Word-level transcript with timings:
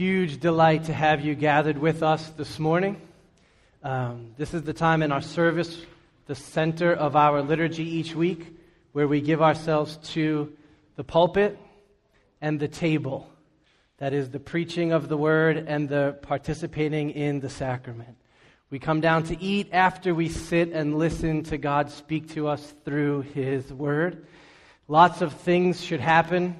huge 0.00 0.40
delight 0.40 0.84
to 0.84 0.94
have 0.94 1.22
you 1.22 1.34
gathered 1.34 1.76
with 1.76 2.02
us 2.02 2.30
this 2.30 2.58
morning. 2.58 2.98
Um, 3.82 4.30
this 4.38 4.54
is 4.54 4.62
the 4.62 4.72
time 4.72 5.02
in 5.02 5.12
our 5.12 5.20
service, 5.20 5.84
the 6.24 6.34
center 6.34 6.90
of 6.90 7.16
our 7.16 7.42
liturgy 7.42 7.84
each 7.84 8.14
week, 8.14 8.46
where 8.92 9.06
we 9.06 9.20
give 9.20 9.42
ourselves 9.42 9.98
to 10.14 10.56
the 10.96 11.04
pulpit 11.04 11.58
and 12.40 12.58
the 12.58 12.66
table. 12.66 13.30
That 13.98 14.14
is 14.14 14.30
the 14.30 14.40
preaching 14.40 14.92
of 14.92 15.10
the 15.10 15.18
word 15.18 15.58
and 15.68 15.86
the 15.86 16.16
participating 16.22 17.10
in 17.10 17.40
the 17.40 17.50
sacrament. 17.50 18.16
We 18.70 18.78
come 18.78 19.02
down 19.02 19.24
to 19.24 19.38
eat 19.38 19.68
after 19.70 20.14
we 20.14 20.30
sit 20.30 20.72
and 20.72 20.96
listen 20.96 21.42
to 21.42 21.58
God 21.58 21.90
speak 21.90 22.30
to 22.30 22.48
us 22.48 22.72
through 22.86 23.20
his 23.34 23.70
word. 23.70 24.24
Lots 24.88 25.20
of 25.20 25.34
things 25.34 25.84
should 25.84 26.00
happen 26.00 26.58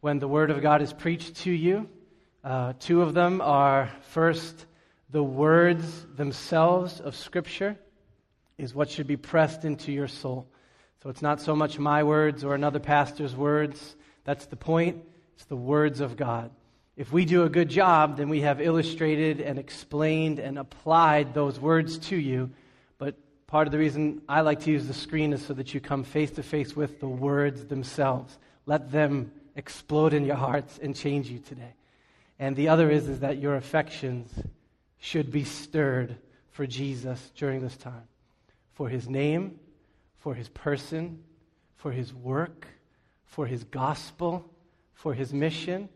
when 0.00 0.20
the 0.20 0.28
word 0.28 0.52
of 0.52 0.62
God 0.62 0.80
is 0.80 0.92
preached 0.92 1.38
to 1.38 1.50
you. 1.50 1.88
Uh, 2.48 2.72
two 2.80 3.02
of 3.02 3.12
them 3.12 3.42
are 3.42 3.90
first, 4.08 4.64
the 5.10 5.22
words 5.22 6.06
themselves 6.16 6.98
of 6.98 7.14
Scripture 7.14 7.76
is 8.56 8.74
what 8.74 8.88
should 8.88 9.06
be 9.06 9.18
pressed 9.18 9.66
into 9.66 9.92
your 9.92 10.08
soul. 10.08 10.46
So 11.02 11.10
it's 11.10 11.20
not 11.20 11.42
so 11.42 11.54
much 11.54 11.78
my 11.78 12.04
words 12.04 12.44
or 12.44 12.54
another 12.54 12.78
pastor's 12.78 13.36
words. 13.36 13.96
That's 14.24 14.46
the 14.46 14.56
point. 14.56 14.96
It's 15.34 15.44
the 15.44 15.56
words 15.56 16.00
of 16.00 16.16
God. 16.16 16.50
If 16.96 17.12
we 17.12 17.26
do 17.26 17.42
a 17.42 17.50
good 17.50 17.68
job, 17.68 18.16
then 18.16 18.30
we 18.30 18.40
have 18.40 18.62
illustrated 18.62 19.42
and 19.42 19.58
explained 19.58 20.38
and 20.38 20.58
applied 20.58 21.34
those 21.34 21.60
words 21.60 21.98
to 22.08 22.16
you. 22.16 22.48
But 22.96 23.14
part 23.46 23.68
of 23.68 23.72
the 23.72 23.78
reason 23.78 24.22
I 24.26 24.40
like 24.40 24.60
to 24.60 24.70
use 24.70 24.86
the 24.86 24.94
screen 24.94 25.34
is 25.34 25.44
so 25.44 25.52
that 25.52 25.74
you 25.74 25.82
come 25.82 26.02
face 26.02 26.30
to 26.30 26.42
face 26.42 26.74
with 26.74 26.98
the 26.98 27.08
words 27.08 27.66
themselves. 27.66 28.38
Let 28.64 28.90
them 28.90 29.32
explode 29.54 30.14
in 30.14 30.24
your 30.24 30.36
hearts 30.36 30.78
and 30.82 30.96
change 30.96 31.28
you 31.28 31.40
today. 31.40 31.74
And 32.38 32.54
the 32.54 32.68
other 32.68 32.90
is, 32.90 33.08
is 33.08 33.20
that 33.20 33.38
your 33.38 33.56
affections 33.56 34.30
should 34.98 35.30
be 35.30 35.44
stirred 35.44 36.16
for 36.50 36.66
Jesus 36.66 37.32
during 37.36 37.60
this 37.60 37.76
time. 37.76 38.04
For 38.72 38.88
his 38.88 39.08
name, 39.08 39.58
for 40.18 40.34
his 40.34 40.48
person, 40.48 41.22
for 41.76 41.90
his 41.90 42.12
work, 42.14 42.66
for 43.24 43.46
his 43.46 43.64
gospel, 43.64 44.48
for 44.92 45.14
his 45.14 45.32
mission, 45.32 45.88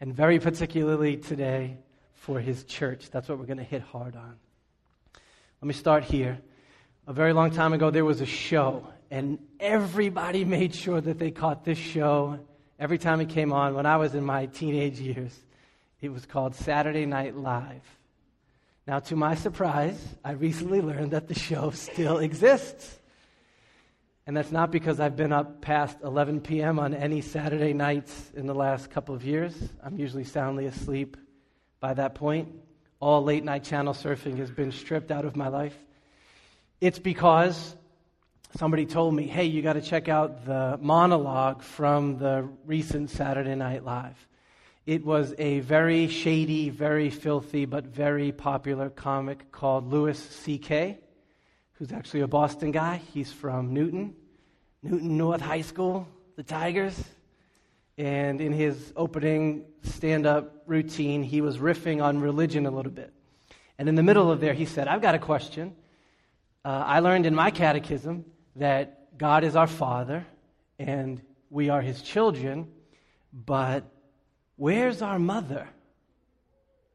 and 0.00 0.14
very 0.14 0.38
particularly 0.38 1.16
today 1.16 1.76
for 2.14 2.40
his 2.40 2.64
church. 2.64 3.10
That's 3.10 3.28
what 3.28 3.38
we're 3.38 3.46
going 3.46 3.58
to 3.58 3.64
hit 3.64 3.82
hard 3.82 4.16
on. 4.16 4.36
Let 5.60 5.66
me 5.66 5.74
start 5.74 6.04
here. 6.04 6.38
A 7.06 7.12
very 7.12 7.32
long 7.32 7.50
time 7.50 7.72
ago, 7.72 7.90
there 7.90 8.04
was 8.04 8.20
a 8.20 8.26
show, 8.26 8.86
and 9.10 9.38
everybody 9.58 10.44
made 10.44 10.74
sure 10.74 11.00
that 11.00 11.18
they 11.18 11.30
caught 11.30 11.64
this 11.64 11.78
show 11.78 12.38
every 12.82 12.98
time 12.98 13.20
it 13.20 13.28
came 13.28 13.52
on 13.52 13.74
when 13.74 13.86
I 13.86 13.96
was 13.96 14.12
in 14.12 14.24
my 14.24 14.46
teenage 14.46 14.98
years. 14.98 15.32
It 16.00 16.12
was 16.12 16.26
called 16.26 16.56
Saturday 16.56 17.06
Night 17.06 17.36
Live. 17.36 17.84
Now, 18.88 18.98
to 18.98 19.14
my 19.14 19.36
surprise, 19.36 19.96
I 20.24 20.32
recently 20.32 20.80
learned 20.80 21.12
that 21.12 21.28
the 21.28 21.38
show 21.38 21.70
still 21.70 22.18
exists. 22.18 22.98
And 24.26 24.36
that's 24.36 24.50
not 24.50 24.72
because 24.72 24.98
I've 24.98 25.14
been 25.14 25.32
up 25.32 25.60
past 25.60 25.96
11 26.02 26.40
p.m. 26.40 26.80
on 26.80 26.92
any 26.92 27.20
Saturday 27.20 27.72
nights 27.72 28.32
in 28.34 28.46
the 28.48 28.54
last 28.54 28.90
couple 28.90 29.14
of 29.14 29.24
years. 29.24 29.54
I'm 29.80 29.96
usually 29.96 30.24
soundly 30.24 30.66
asleep 30.66 31.16
by 31.78 31.94
that 31.94 32.16
point. 32.16 32.48
All 32.98 33.22
late 33.22 33.44
night 33.44 33.62
channel 33.62 33.94
surfing 33.94 34.38
has 34.38 34.50
been 34.50 34.72
stripped 34.72 35.12
out 35.12 35.24
of 35.24 35.36
my 35.36 35.46
life. 35.46 35.78
It's 36.80 36.98
because 36.98 37.76
somebody 38.56 38.86
told 38.86 39.14
me, 39.14 39.26
hey, 39.26 39.44
you 39.44 39.62
got 39.62 39.74
to 39.74 39.80
check 39.80 40.08
out 40.08 40.44
the 40.44 40.78
monologue 40.80 41.62
from 41.62 42.18
the 42.18 42.48
recent 42.66 43.10
Saturday 43.10 43.54
Night 43.54 43.84
Live. 43.84 44.26
It 44.84 45.04
was 45.04 45.34
a 45.38 45.60
very 45.60 46.08
shady, 46.08 46.68
very 46.68 47.08
filthy, 47.08 47.64
but 47.64 47.86
very 47.86 48.32
popular 48.32 48.90
comic 48.90 49.52
called 49.52 49.90
Louis 49.90 50.18
C.K., 50.18 50.98
who's 51.74 51.92
actually 51.92 52.20
a 52.20 52.28
Boston 52.28 52.72
guy. 52.72 53.00
He's 53.14 53.32
from 53.32 53.72
Newton, 53.72 54.14
Newton 54.82 55.16
North 55.16 55.40
High 55.40 55.62
School, 55.62 56.08
the 56.36 56.42
Tigers. 56.42 57.00
And 57.96 58.40
in 58.40 58.52
his 58.52 58.92
opening 58.96 59.64
stand 59.82 60.26
up 60.26 60.62
routine, 60.66 61.22
he 61.22 61.40
was 61.40 61.58
riffing 61.58 62.02
on 62.02 62.20
religion 62.20 62.66
a 62.66 62.70
little 62.70 62.92
bit. 62.92 63.12
And 63.78 63.88
in 63.88 63.94
the 63.94 64.02
middle 64.02 64.30
of 64.30 64.40
there, 64.40 64.54
he 64.54 64.64
said, 64.64 64.88
I've 64.88 65.02
got 65.02 65.14
a 65.14 65.18
question. 65.18 65.74
Uh, 66.64 66.82
I 66.86 67.00
learned 67.00 67.26
in 67.26 67.34
my 67.34 67.50
catechism 67.50 68.24
that 68.56 69.16
God 69.18 69.44
is 69.44 69.56
our 69.56 69.66
Father 69.66 70.26
and 70.78 71.20
we 71.50 71.68
are 71.68 71.82
His 71.82 72.02
children, 72.02 72.68
but 73.32 73.84
where's 74.56 75.02
our 75.02 75.18
mother? 75.18 75.68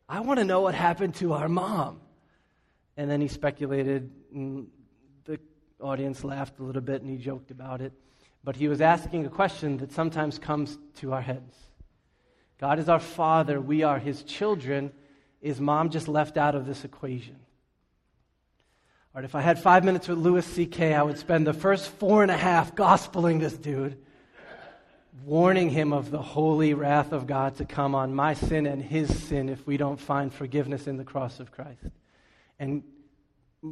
I 0.09 0.21
want 0.21 0.39
to 0.39 0.45
know 0.45 0.61
what 0.61 0.73
happened 0.73 1.15
to 1.15 1.33
our 1.33 1.49
mom. 1.49 1.99
And 2.95 3.09
then 3.09 3.21
he 3.21 3.27
speculated, 3.27 4.09
and 4.33 4.67
the 5.25 5.39
audience 5.79 6.23
laughed 6.23 6.59
a 6.59 6.63
little 6.63 6.81
bit 6.81 7.01
and 7.01 7.09
he 7.09 7.17
joked 7.17 7.51
about 7.51 7.81
it. 7.81 7.93
But 8.43 8.55
he 8.55 8.67
was 8.67 8.81
asking 8.81 9.25
a 9.25 9.29
question 9.29 9.77
that 9.77 9.91
sometimes 9.91 10.39
comes 10.39 10.77
to 10.95 11.13
our 11.13 11.21
heads 11.21 11.55
God 12.59 12.79
is 12.79 12.89
our 12.89 12.99
Father, 12.99 13.61
we 13.61 13.83
are 13.83 13.99
His 13.99 14.23
children. 14.23 14.91
Is 15.41 15.61
mom 15.61 15.91
just 15.91 16.07
left 16.07 16.37
out 16.37 16.55
of 16.55 16.65
this 16.65 16.83
equation? 16.83 17.35
All 19.17 19.21
right, 19.21 19.25
if 19.25 19.33
I 19.33 19.41
had 19.41 19.57
five 19.57 19.83
minutes 19.83 20.07
with 20.07 20.19
Louis 20.19 20.45
C.K., 20.45 20.93
I 20.93 21.01
would 21.01 21.17
spend 21.17 21.47
the 21.47 21.51
first 21.51 21.89
four 21.89 22.21
and 22.21 22.29
a 22.29 22.37
half 22.37 22.75
gospeling 22.75 23.39
this 23.39 23.57
dude, 23.57 23.97
warning 25.25 25.71
him 25.71 25.91
of 25.91 26.11
the 26.11 26.21
holy 26.21 26.75
wrath 26.75 27.13
of 27.13 27.25
God 27.25 27.55
to 27.55 27.65
come 27.65 27.95
on 27.95 28.13
my 28.13 28.35
sin 28.35 28.67
and 28.67 28.79
his 28.79 29.23
sin 29.23 29.49
if 29.49 29.65
we 29.65 29.75
don't 29.75 29.99
find 29.99 30.31
forgiveness 30.31 30.85
in 30.85 30.97
the 30.97 31.03
cross 31.03 31.39
of 31.39 31.51
Christ. 31.51 31.81
And 32.59 32.83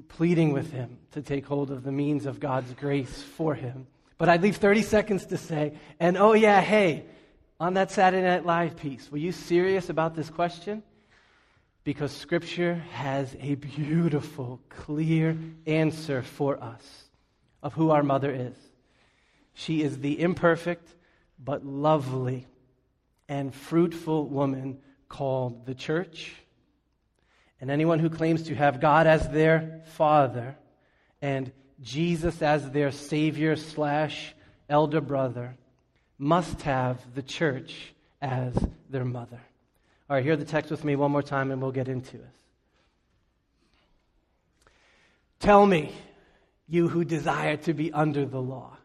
pleading 0.07 0.51
with 0.51 0.72
him 0.72 0.97
to 1.11 1.22
take 1.22 1.45
hold 1.45 1.69
of 1.69 1.83
the 1.83 1.91
means 1.91 2.25
of 2.25 2.39
God's 2.39 2.73
grace 2.73 3.22
for 3.22 3.53
him. 3.53 3.85
But 4.17 4.29
I'd 4.29 4.41
leave 4.41 4.56
30 4.56 4.81
seconds 4.81 5.27
to 5.27 5.38
say, 5.38 5.73
and 6.00 6.17
oh, 6.17 6.33
yeah, 6.33 6.59
hey, 6.59 7.06
on 7.59 7.75
that 7.75 7.91
Saturday 7.91 8.23
Night 8.23 8.47
Live 8.47 8.77
piece, 8.77 9.12
were 9.12 9.19
you 9.19 9.31
serious 9.31 9.91
about 9.91 10.16
this 10.16 10.31
question? 10.31 10.81
Because 11.85 12.12
Scripture 12.12 12.84
has 12.91 13.38
a 13.40 13.53
beautiful, 13.56 14.59
clear 14.69 15.38
answer 15.68 16.23
for 16.23 16.62
us 16.62 17.06
of 17.62 17.73
who 17.73 17.91
our 17.91 18.01
mother 18.01 18.31
is. 18.31 18.56
She 19.53 19.84
is 19.84 20.00
the 20.00 20.19
imperfect 20.19 20.90
but 21.40 21.63
lovely 21.63 22.47
and 23.29 23.53
fruitful 23.53 24.28
woman 24.28 24.79
called 25.07 25.68
the 25.68 25.75
church. 25.75 26.34
And 27.62 27.69
anyone 27.69 28.00
who 28.00 28.09
claims 28.09 28.44
to 28.44 28.56
have 28.56 28.81
God 28.81 29.06
as 29.06 29.29
their 29.29 29.84
father 29.94 30.57
and 31.22 31.51
Jesus 31.81 32.41
as 32.41 32.72
their 32.72 32.91
savior 32.91 33.56
slash 33.56 34.34
elder 34.68 35.01
brother 35.01 35.56
must 36.18 36.63
have 36.63 37.00
the 37.13 37.24
church 37.24 37.94
as 38.22 38.56
their 38.90 39.06
mother. 39.06 39.41
All 40.07 40.16
right, 40.16 40.23
hear 40.23 40.35
the 40.35 40.45
text 40.45 40.69
with 40.69 40.83
me 40.83 40.95
one 40.95 41.11
more 41.11 41.23
time 41.23 41.49
and 41.49 41.59
we'll 41.59 41.71
get 41.71 41.88
into 41.88 42.17
it. 42.17 42.29
Tell 45.39 45.66
me, 45.66 45.91
you 46.67 46.88
who 46.88 47.03
desire 47.03 47.57
to 47.57 47.73
be 47.73 47.91
under 47.91 48.25
the 48.25 48.41
law, 48.41 48.77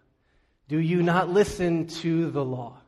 do 0.68 0.78
you 0.78 1.02
not 1.02 1.28
listen 1.28 1.88
to 1.88 2.30
the 2.30 2.44
law? 2.44 2.78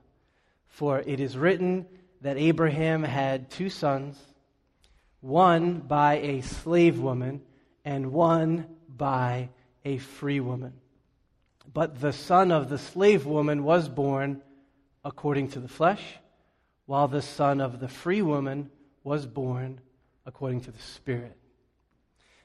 For 0.69 1.01
it 1.01 1.21
is 1.21 1.37
written 1.37 1.87
that 2.23 2.39
Abraham 2.39 3.03
had 3.03 3.51
two 3.51 3.69
sons, 3.69 4.19
one 5.21 5.81
by 5.81 6.15
a 6.15 6.41
slave 6.41 6.99
woman 6.99 7.43
and 7.85 8.13
one 8.13 8.67
by 8.89 9.51
a 9.85 9.99
free 9.99 10.41
woman. 10.41 10.73
But 11.71 12.01
the 12.01 12.15
son 12.15 12.51
of 12.51 12.71
the 12.71 12.79
slave 12.79 13.27
woman 13.27 13.63
was 13.63 13.91
born 13.91 14.41
according 15.05 15.49
to 15.49 15.61
the 15.61 15.69
flesh 15.69 16.03
while 16.87 17.09
the 17.09 17.23
son 17.23 17.61
of 17.61 17.81
the 17.81 17.89
free 17.89 18.23
woman 18.23 18.71
was 19.05 19.27
born 19.27 19.81
according 20.27 20.61
to 20.63 20.71
the 20.71 20.83
Spirit. 20.83 21.37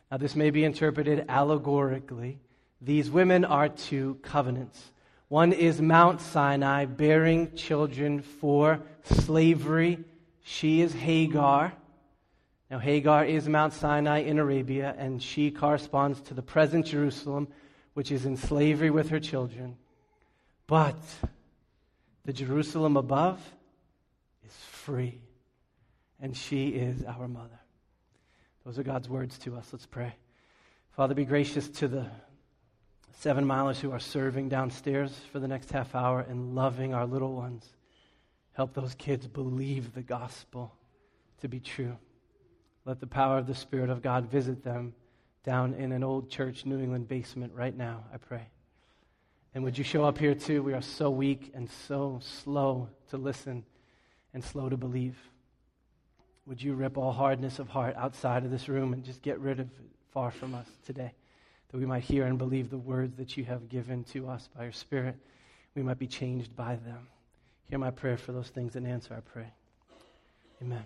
Now, 0.09 0.17
this 0.17 0.35
may 0.35 0.51
be 0.51 0.63
interpreted 0.63 1.25
allegorically. 1.27 2.39
These 2.81 3.12
women 3.12 3.44
are 3.44 3.69
two 3.69 4.19
covenants. 4.21 4.91
One 5.27 5.51
is 5.51 5.81
Mount 5.81 6.21
Sinai, 6.21 6.85
bearing 6.85 7.53
children 7.56 8.21
for 8.21 8.81
slavery. 9.03 10.00
She 10.44 10.81
is 10.81 10.94
Hagar. 10.94 11.73
Now, 12.71 12.79
Hagar 12.79 13.25
is 13.25 13.50
Mount 13.50 13.73
Sinai 13.73 14.19
in 14.19 14.39
Arabia, 14.39 14.95
and 14.97 15.21
she 15.21 15.51
corresponds 15.51 16.21
to 16.21 16.33
the 16.33 16.41
present 16.41 16.85
Jerusalem, 16.85 17.50
which 17.94 18.12
is 18.12 18.25
in 18.25 18.38
slavery 18.38 18.89
with 18.89 19.09
her 19.09 19.19
children. 19.19 19.77
But 20.67 21.00
the 22.23 22.33
Jerusalem 22.33 22.95
above 22.95 23.41
free, 24.88 25.19
and 26.22 26.34
she 26.34 26.69
is 26.69 27.04
our 27.04 27.28
mother. 27.28 27.60
Those 28.66 28.80
are 28.80 28.84
God's 28.84 29.10
words 29.10 29.38
to 29.39 29.57
us. 29.57 29.68
Let's 29.74 29.86
pray. 29.86 30.16
Father, 30.92 31.13
be 31.13 31.25
gracious 31.25 31.68
to 31.68 31.89
the 31.89 32.06
seven 33.19 33.44
milers 33.44 33.81
who 33.81 33.92
are 33.92 34.00
serving 34.00 34.48
downstairs 34.48 35.12
for 35.34 35.39
the 35.39 35.48
next 35.50 35.74
half 35.74 35.94
hour 35.94 36.22
and 36.22 36.56
loving 36.56 36.94
our 36.94 37.06
little 37.06 37.34
ones. 37.34 37.68
Help 38.54 38.74
those 38.74 38.95
kids 38.95 39.28
believe 39.28 39.94
the 39.94 40.01
gospel 40.01 40.74
to 41.42 41.50
be 41.50 41.60
true. 41.60 41.98
Let 42.86 43.01
the 43.01 43.07
power 43.07 43.39
of 43.39 43.45
the 43.45 43.56
Spirit 43.56 43.89
of 43.89 44.01
God 44.01 44.31
visit 44.31 44.63
them 44.63 44.94
down 45.44 45.74
in 45.74 45.92
an 45.92 46.01
old 46.01 46.30
church 46.30 46.66
New 46.66 46.80
England 46.80 47.10
basement 47.10 47.51
right 47.54 47.75
now, 47.75 48.06
I 48.13 48.19
pray. 48.19 48.48
And 49.54 49.66
would 49.66 49.78
you 49.78 49.84
show 49.84 50.06
up 50.06 50.18
here 50.18 50.34
too? 50.34 50.63
We 50.63 50.72
are 50.72 50.81
so 50.81 51.10
weak 51.10 51.51
and 51.54 51.69
so 51.69 52.22
slow 52.22 52.88
to 53.10 53.18
listen 53.18 53.66
and 54.33 54.44
slow 54.44 54.69
to 54.69 54.77
believe. 54.77 55.18
Would 56.45 56.62
you 56.62 56.75
rip 56.75 56.97
all 56.97 57.12
hardness 57.12 57.59
of 57.59 57.68
heart 57.68 57.95
outside 57.97 58.45
of 58.45 58.51
this 58.51 58.69
room 58.69 58.94
and 58.94 59.03
just 59.03 59.21
get 59.21 59.39
rid 59.39 59.59
of 59.59 59.68
it 59.68 59.89
far 60.12 60.31
from 60.31 60.56
us 60.56 60.68
today? 60.85 61.12
That 61.69 61.77
we 61.77 61.85
might 61.85 62.03
hear 62.03 62.25
and 62.25 62.38
believe 62.38 62.69
the 62.69 62.77
words 62.77 63.18
that 63.18 63.35
you 63.35 63.44
have 63.45 63.68
given 63.68 64.06
to 64.06 64.29
us 64.29 64.47
by 64.56 64.63
your 64.63 64.71
Spirit. 64.71 65.18
We 65.75 65.83
might 65.83 66.00
be 66.00 66.07
changed 66.07 66.56
by 66.56 66.75
them. 66.75 67.07
Hear 67.69 67.79
my 67.79 67.91
prayer 67.91 68.18
for 68.18 68.31
those 68.31 68.47
things 68.47 68.77
and 68.77 68.88
answer, 68.88 69.13
I 69.13 69.19
pray. 69.19 69.47
Amen. 70.62 70.85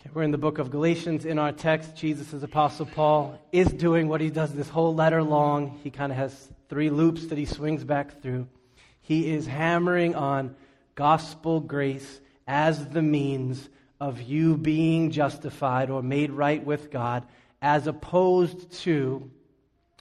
Okay, 0.00 0.10
we're 0.14 0.22
in 0.22 0.30
the 0.30 0.38
book 0.38 0.58
of 0.58 0.70
Galatians. 0.70 1.24
In 1.24 1.38
our 1.38 1.50
text, 1.50 1.96
Jesus, 1.96 2.32
Apostle 2.42 2.86
Paul, 2.86 3.38
is 3.50 3.72
doing 3.72 4.06
what 4.06 4.20
he 4.20 4.30
does 4.30 4.52
this 4.52 4.68
whole 4.68 4.94
letter 4.94 5.22
long. 5.22 5.80
He 5.82 5.90
kind 5.90 6.12
of 6.12 6.18
has 6.18 6.48
three 6.68 6.90
loops 6.90 7.26
that 7.26 7.38
he 7.38 7.46
swings 7.46 7.82
back 7.82 8.22
through. 8.22 8.46
He 9.00 9.32
is 9.32 9.46
hammering 9.46 10.14
on 10.14 10.54
gospel 10.94 11.60
grace 11.60 12.20
as 12.46 12.88
the 12.88 13.02
means 13.02 13.68
of 14.00 14.20
you 14.20 14.56
being 14.56 15.10
justified 15.10 15.90
or 15.90 16.02
made 16.02 16.30
right 16.30 16.64
with 16.64 16.90
God, 16.90 17.26
as 17.62 17.86
opposed 17.86 18.70
to 18.82 19.30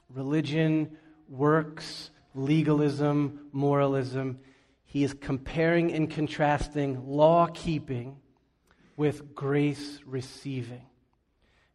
religion, 0.09 0.97
works, 1.29 2.09
legalism, 2.35 3.47
moralism. 3.51 4.39
He 4.85 5.03
is 5.03 5.13
comparing 5.13 5.93
and 5.93 6.09
contrasting 6.09 7.07
law 7.07 7.47
keeping 7.47 8.17
with 8.95 9.33
grace 9.33 9.99
receiving. 10.05 10.85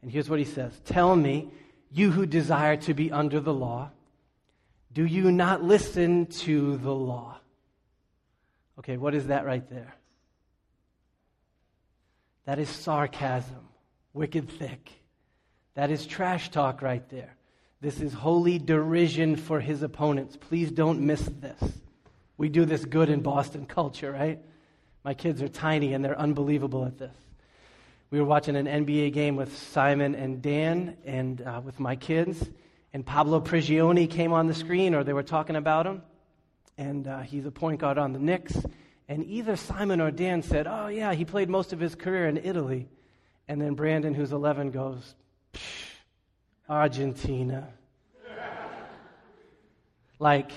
And 0.03 0.11
here's 0.11 0.31
what 0.31 0.39
he 0.39 0.45
says 0.45 0.81
Tell 0.85 1.17
me, 1.17 1.51
you 1.91 2.11
who 2.11 2.27
desire 2.27 2.77
to 2.77 2.95
be 2.95 3.11
under 3.11 3.41
the 3.41 3.55
law, 3.55 3.91
do 4.93 5.05
you 5.05 5.33
not 5.33 5.63
listen 5.63 6.27
to 6.27 6.77
the 6.79 6.95
law? 6.95 7.39
Okay, 8.79 8.97
what 8.97 9.15
is 9.15 9.27
that 9.27 9.45
right 9.45 9.69
there? 9.69 9.95
That 12.45 12.59
is 12.59 12.69
sarcasm, 12.69 13.69
wicked 14.13 14.49
thick. 14.49 14.91
That 15.75 15.91
is 15.91 16.07
trash 16.07 16.51
talk 16.51 16.81
right 16.81 17.07
there. 17.11 17.37
This 17.81 18.01
is 18.01 18.13
holy 18.13 18.59
derision 18.59 19.37
for 19.37 19.61
his 19.61 19.83
opponents. 19.83 20.37
Please 20.37 20.71
don't 20.71 21.01
miss 21.01 21.23
this. 21.23 21.63
We 22.37 22.49
do 22.49 22.65
this 22.65 22.85
good 22.85 23.11
in 23.11 23.21
Boston 23.21 23.67
culture, 23.67 24.13
right? 24.13 24.41
My 25.05 25.15
kids 25.15 25.43
are 25.43 25.49
tiny 25.49 25.95
and 25.95 26.05
they're 26.05 26.19
unbelievable 26.19 26.85
at 26.85 26.99
this. 26.99 27.15
We 28.11 28.19
were 28.21 28.27
watching 28.27 28.57
an 28.57 28.67
NBA 28.67 29.13
game 29.13 29.37
with 29.37 29.57
Simon 29.57 30.15
and 30.15 30.41
Dan 30.41 30.97
and 31.05 31.43
uh, 31.43 31.61
with 31.63 31.79
my 31.79 31.95
kids, 31.95 32.49
and 32.95 33.05
Pablo 33.05 33.41
Prigioni 33.41 34.11
came 34.11 34.33
on 34.33 34.47
the 34.47 34.55
screen, 34.55 34.95
or 34.95 35.05
they 35.05 35.13
were 35.13 35.23
talking 35.23 35.57
about 35.57 35.87
him. 35.87 36.01
And 36.79 37.09
uh, 37.09 37.21
he's 37.21 37.45
a 37.45 37.51
point 37.51 37.81
guard 37.81 37.99
on 37.99 38.13
the 38.13 38.19
Knicks. 38.19 38.57
And 39.09 39.25
either 39.27 39.57
Simon 39.57 40.01
or 40.01 40.11
Dan 40.11 40.43
said, 40.43 40.67
Oh, 40.67 40.87
yeah, 40.87 41.13
he 41.13 41.25
played 41.25 41.51
most 41.51 41.73
of 41.73 41.81
his 41.81 41.95
career 41.95 42.29
in 42.29 42.39
Italy. 42.39 42.89
And 43.49 43.61
then 43.61 43.75
Brandon, 43.75 44.15
who's 44.15 44.33
11, 44.33 44.71
goes, 44.71 45.15
Argentina. 46.69 47.69
like, 50.19 50.53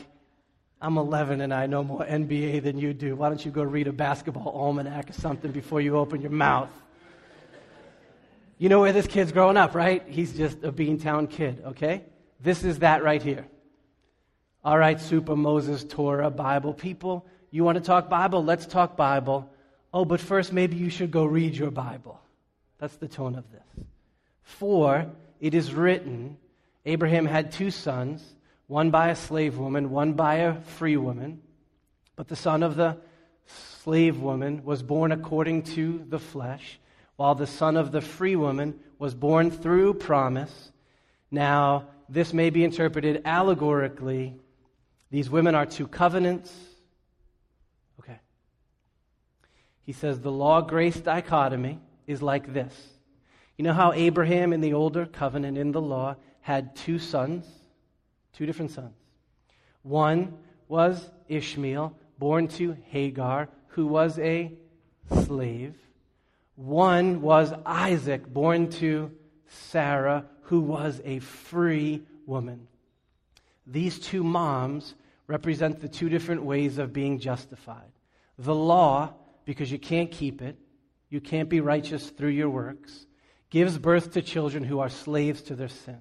I'm 0.82 0.98
11 0.98 1.42
and 1.42 1.54
I 1.54 1.68
know 1.68 1.84
more 1.84 2.04
NBA 2.04 2.64
than 2.64 2.78
you 2.78 2.94
do. 2.94 3.16
Why 3.16 3.30
don't 3.30 3.44
you 3.44 3.52
go 3.52 3.64
read 3.64 3.88
a 3.88 3.94
basketball 3.94 4.50
almanac 4.50 5.10
or 5.10 5.14
something 5.14 5.52
before 5.52 5.82
you 5.82 5.98
open 5.98 6.22
your 6.22 6.32
mouth? 6.32 6.72
You 8.58 8.70
know 8.70 8.80
where 8.80 8.94
this 8.94 9.08
kid's 9.08 9.32
growing 9.32 9.58
up, 9.58 9.74
right? 9.74 10.04
He's 10.08 10.34
just 10.34 10.64
a 10.64 10.72
Beantown 10.72 11.30
kid, 11.30 11.64
okay? 11.68 12.04
This 12.40 12.64
is 12.64 12.80
that 12.80 13.04
right 13.04 13.22
here. 13.22 13.48
All 14.64 14.78
right, 14.78 15.00
Super 15.00 15.36
Moses, 15.36 15.84
Torah, 15.84 16.30
Bible 16.30 16.74
people, 16.74 17.26
you 17.50 17.64
want 17.64 17.78
to 17.78 17.84
talk 17.84 18.10
Bible? 18.10 18.44
Let's 18.44 18.66
talk 18.66 18.96
Bible. 18.96 19.52
Oh, 19.94 20.06
but 20.06 20.22
first, 20.22 20.54
maybe 20.54 20.78
you 20.78 20.90
should 20.90 21.12
go 21.12 21.26
read 21.26 21.56
your 21.56 21.72
Bible. 21.72 22.22
That's 22.78 22.96
the 22.96 23.08
tone 23.08 23.36
of 23.36 23.52
this. 23.52 23.86
For 24.44 25.08
it 25.40 25.54
is 25.54 25.74
written 25.74 26.38
Abraham 26.86 27.26
had 27.26 27.52
two 27.52 27.72
sons 27.72 28.24
one 28.68 28.90
by 28.90 29.10
a 29.10 29.16
slave 29.16 29.58
woman, 29.58 29.90
one 29.90 30.14
by 30.14 30.36
a 30.36 30.62
free 30.62 30.96
woman. 30.96 31.42
But 32.16 32.30
the 32.30 32.38
son 32.38 32.64
of 32.64 32.78
the 32.78 32.98
slave 33.84 34.22
woman 34.22 34.64
was 34.64 34.82
born 34.82 35.12
according 35.12 35.64
to 35.64 36.06
the 36.08 36.20
flesh, 36.20 36.80
while 37.18 37.36
the 37.36 37.48
son 37.48 37.76
of 37.76 37.92
the 37.92 38.00
free 38.00 38.38
woman 38.38 38.80
was 38.98 39.14
born 39.14 39.52
through 39.52 39.96
promise. 39.96 40.72
Now, 41.30 41.88
this 42.08 42.32
may 42.32 42.50
be 42.50 42.64
interpreted 42.64 43.24
allegorically. 43.26 44.36
These 45.12 45.30
women 45.30 45.56
are 45.56 45.66
two 45.66 45.88
covenants. 45.88 46.52
Okay. 48.00 48.20
He 49.84 49.92
says 49.92 50.22
the 50.22 50.32
law 50.32 50.62
grace 50.62 51.00
dichotomy 51.00 51.80
is 52.08 52.22
like 52.22 52.54
this. 52.54 52.74
You 53.58 53.66
know 53.66 53.74
how 53.74 53.92
Abraham 53.94 54.54
in 54.54 54.62
the 54.62 54.74
older 54.74 55.06
covenant 55.06 55.58
in 55.58 55.74
the 55.74 55.82
law 55.82 56.16
had 56.40 56.76
two 56.76 56.98
sons? 56.98 57.46
Two 58.34 58.46
different 58.46 58.72
sons. 58.72 58.96
One 59.84 60.38
was 60.68 61.12
Ishmael, 61.28 61.94
born 62.18 62.48
to 62.50 62.78
Hagar, 62.88 63.50
who 63.68 63.88
was 63.88 64.18
a 64.18 64.54
slave. 65.26 65.76
One 66.56 67.22
was 67.22 67.54
Isaac, 67.66 68.26
born 68.32 68.70
to 68.72 69.12
Sarah, 69.48 70.26
who 70.44 70.62
was 70.62 71.02
a 71.04 71.20
free 71.20 72.04
woman. 72.26 72.68
These 73.68 74.00
two 74.00 74.24
moms 74.24 74.96
represent 75.32 75.80
the 75.80 75.88
two 75.88 76.10
different 76.10 76.44
ways 76.44 76.78
of 76.78 76.92
being 76.92 77.18
justified. 77.18 77.94
The 78.38 78.54
law, 78.54 79.14
because 79.46 79.72
you 79.72 79.80
can't 79.80 80.12
keep 80.12 80.42
it, 80.42 80.58
you 81.10 81.22
can't 81.22 81.48
be 81.48 81.62
righteous 81.62 82.10
through 82.10 82.32
your 82.32 82.50
works, 82.50 83.06
gives 83.50 83.78
birth 83.78 84.12
to 84.12 84.22
children 84.22 84.66
who 84.66 84.80
are 84.80 84.90
slaves 84.90 85.42
to 85.44 85.56
their 85.56 85.70
sin. 85.70 86.00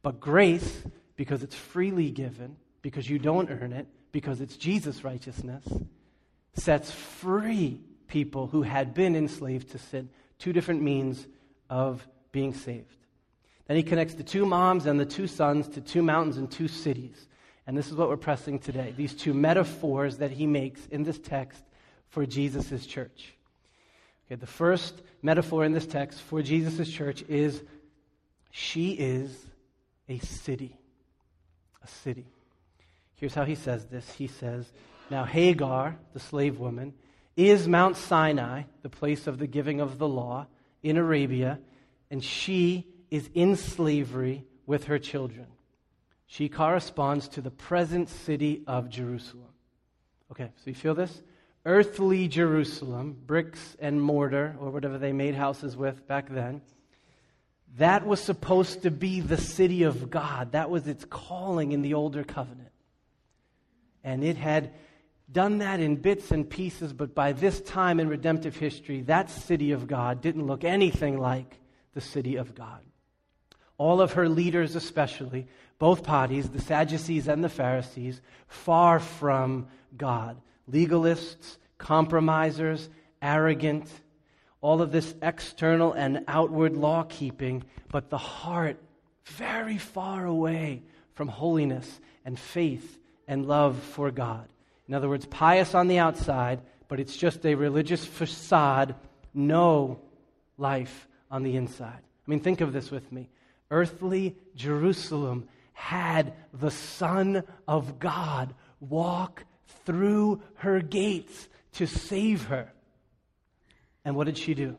But 0.00 0.20
grace, 0.20 0.84
because 1.16 1.42
it's 1.42 1.56
freely 1.56 2.10
given, 2.12 2.56
because 2.82 3.10
you 3.10 3.18
don't 3.18 3.50
earn 3.50 3.72
it, 3.72 3.88
because 4.12 4.40
it's 4.40 4.56
Jesus' 4.56 5.02
righteousness, 5.02 5.64
sets 6.54 6.92
free 6.92 7.80
people 8.06 8.46
who 8.46 8.62
had 8.62 8.94
been 8.94 9.16
enslaved 9.16 9.70
to 9.72 9.78
sin. 9.78 10.08
Two 10.38 10.52
different 10.52 10.82
means 10.82 11.26
of 11.68 12.06
being 12.30 12.54
saved. 12.54 12.96
Then 13.66 13.76
he 13.76 13.82
connects 13.82 14.14
the 14.14 14.22
two 14.22 14.46
moms 14.46 14.86
and 14.86 15.00
the 15.00 15.06
two 15.06 15.26
sons 15.26 15.66
to 15.70 15.80
two 15.80 16.02
mountains 16.02 16.36
and 16.36 16.48
two 16.48 16.68
cities. 16.68 17.26
And 17.66 17.76
this 17.76 17.88
is 17.88 17.94
what 17.94 18.08
we're 18.08 18.16
pressing 18.16 18.58
today 18.58 18.92
these 18.96 19.14
two 19.14 19.34
metaphors 19.34 20.18
that 20.18 20.30
he 20.30 20.46
makes 20.46 20.84
in 20.86 21.02
this 21.04 21.18
text 21.18 21.62
for 22.08 22.26
Jesus' 22.26 22.86
church. 22.86 23.34
Okay, 24.26 24.36
the 24.36 24.46
first 24.46 25.02
metaphor 25.22 25.64
in 25.64 25.72
this 25.72 25.86
text 25.86 26.20
for 26.20 26.42
Jesus' 26.42 26.90
church 26.90 27.22
is 27.28 27.62
she 28.50 28.92
is 28.92 29.36
a 30.08 30.18
city 30.18 30.76
a 31.82 31.86
city. 31.86 32.26
Here's 33.16 33.34
how 33.34 33.44
he 33.44 33.54
says 33.54 33.86
this 33.86 34.10
He 34.12 34.26
says, 34.26 34.70
Now 35.10 35.24
Hagar, 35.24 35.96
the 36.12 36.20
slave 36.20 36.58
woman, 36.58 36.94
is 37.36 37.68
Mount 37.68 37.96
Sinai, 37.96 38.62
the 38.82 38.88
place 38.88 39.26
of 39.26 39.38
the 39.38 39.46
giving 39.46 39.80
of 39.80 39.98
the 39.98 40.08
law 40.08 40.46
in 40.82 40.96
Arabia, 40.96 41.58
and 42.10 42.22
she 42.22 42.86
is 43.10 43.28
in 43.34 43.56
slavery 43.56 44.44
with 44.66 44.84
her 44.84 44.98
children. 44.98 45.46
She 46.32 46.48
corresponds 46.48 47.28
to 47.28 47.42
the 47.42 47.50
present 47.50 48.08
city 48.08 48.62
of 48.66 48.88
Jerusalem. 48.88 49.50
Okay, 50.30 50.50
so 50.56 50.62
you 50.70 50.74
feel 50.74 50.94
this? 50.94 51.22
Earthly 51.66 52.26
Jerusalem, 52.26 53.18
bricks 53.26 53.76
and 53.78 54.00
mortar, 54.00 54.56
or 54.58 54.70
whatever 54.70 54.96
they 54.96 55.12
made 55.12 55.34
houses 55.34 55.76
with 55.76 56.06
back 56.06 56.30
then 56.30 56.62
that 57.76 58.06
was 58.06 58.18
supposed 58.18 58.82
to 58.84 58.90
be 58.90 59.20
the 59.20 59.36
city 59.36 59.82
of 59.82 60.08
God. 60.08 60.52
That 60.52 60.70
was 60.70 60.86
its 60.86 61.04
calling 61.04 61.72
in 61.72 61.82
the 61.82 61.92
older 61.92 62.24
covenant. 62.24 62.72
And 64.02 64.24
it 64.24 64.38
had 64.38 64.72
done 65.30 65.58
that 65.58 65.80
in 65.80 65.96
bits 65.96 66.30
and 66.30 66.48
pieces, 66.48 66.94
but 66.94 67.14
by 67.14 67.32
this 67.32 67.60
time 67.60 68.00
in 68.00 68.08
redemptive 68.08 68.56
history, 68.56 69.02
that 69.02 69.28
city 69.28 69.72
of 69.72 69.86
God 69.86 70.22
didn't 70.22 70.46
look 70.46 70.64
anything 70.64 71.18
like 71.18 71.58
the 71.92 72.00
city 72.00 72.36
of 72.36 72.54
God. 72.54 72.80
All 73.82 74.00
of 74.00 74.12
her 74.12 74.28
leaders, 74.28 74.76
especially, 74.76 75.48
both 75.80 76.04
parties, 76.04 76.48
the 76.48 76.60
Sadducees 76.60 77.26
and 77.26 77.42
the 77.42 77.48
Pharisees, 77.48 78.20
far 78.46 79.00
from 79.00 79.66
God. 79.96 80.40
Legalists, 80.70 81.56
compromisers, 81.78 82.88
arrogant, 83.20 83.90
all 84.60 84.82
of 84.82 84.92
this 84.92 85.16
external 85.20 85.94
and 85.94 86.24
outward 86.28 86.76
law 86.76 87.02
keeping, 87.08 87.64
but 87.88 88.08
the 88.08 88.18
heart 88.18 88.76
very 89.24 89.78
far 89.78 90.26
away 90.26 90.84
from 91.14 91.26
holiness 91.26 92.00
and 92.24 92.38
faith 92.38 93.00
and 93.26 93.46
love 93.46 93.76
for 93.82 94.12
God. 94.12 94.46
In 94.86 94.94
other 94.94 95.08
words, 95.08 95.26
pious 95.26 95.74
on 95.74 95.88
the 95.88 95.98
outside, 95.98 96.60
but 96.86 97.00
it's 97.00 97.16
just 97.16 97.44
a 97.44 97.56
religious 97.56 98.04
facade 98.04 98.94
no 99.34 99.98
life 100.56 101.08
on 101.32 101.42
the 101.42 101.56
inside. 101.56 101.98
I 101.98 102.30
mean, 102.30 102.38
think 102.38 102.60
of 102.60 102.72
this 102.72 102.88
with 102.88 103.10
me. 103.10 103.28
Earthly 103.72 104.36
Jerusalem 104.54 105.48
had 105.72 106.34
the 106.52 106.70
Son 106.70 107.42
of 107.66 107.98
God 107.98 108.54
walk 108.80 109.44
through 109.86 110.42
her 110.56 110.80
gates 110.80 111.48
to 111.72 111.86
save 111.86 112.44
her. 112.44 112.70
And 114.04 114.14
what 114.14 114.24
did 114.24 114.36
she 114.36 114.52
do? 114.54 114.76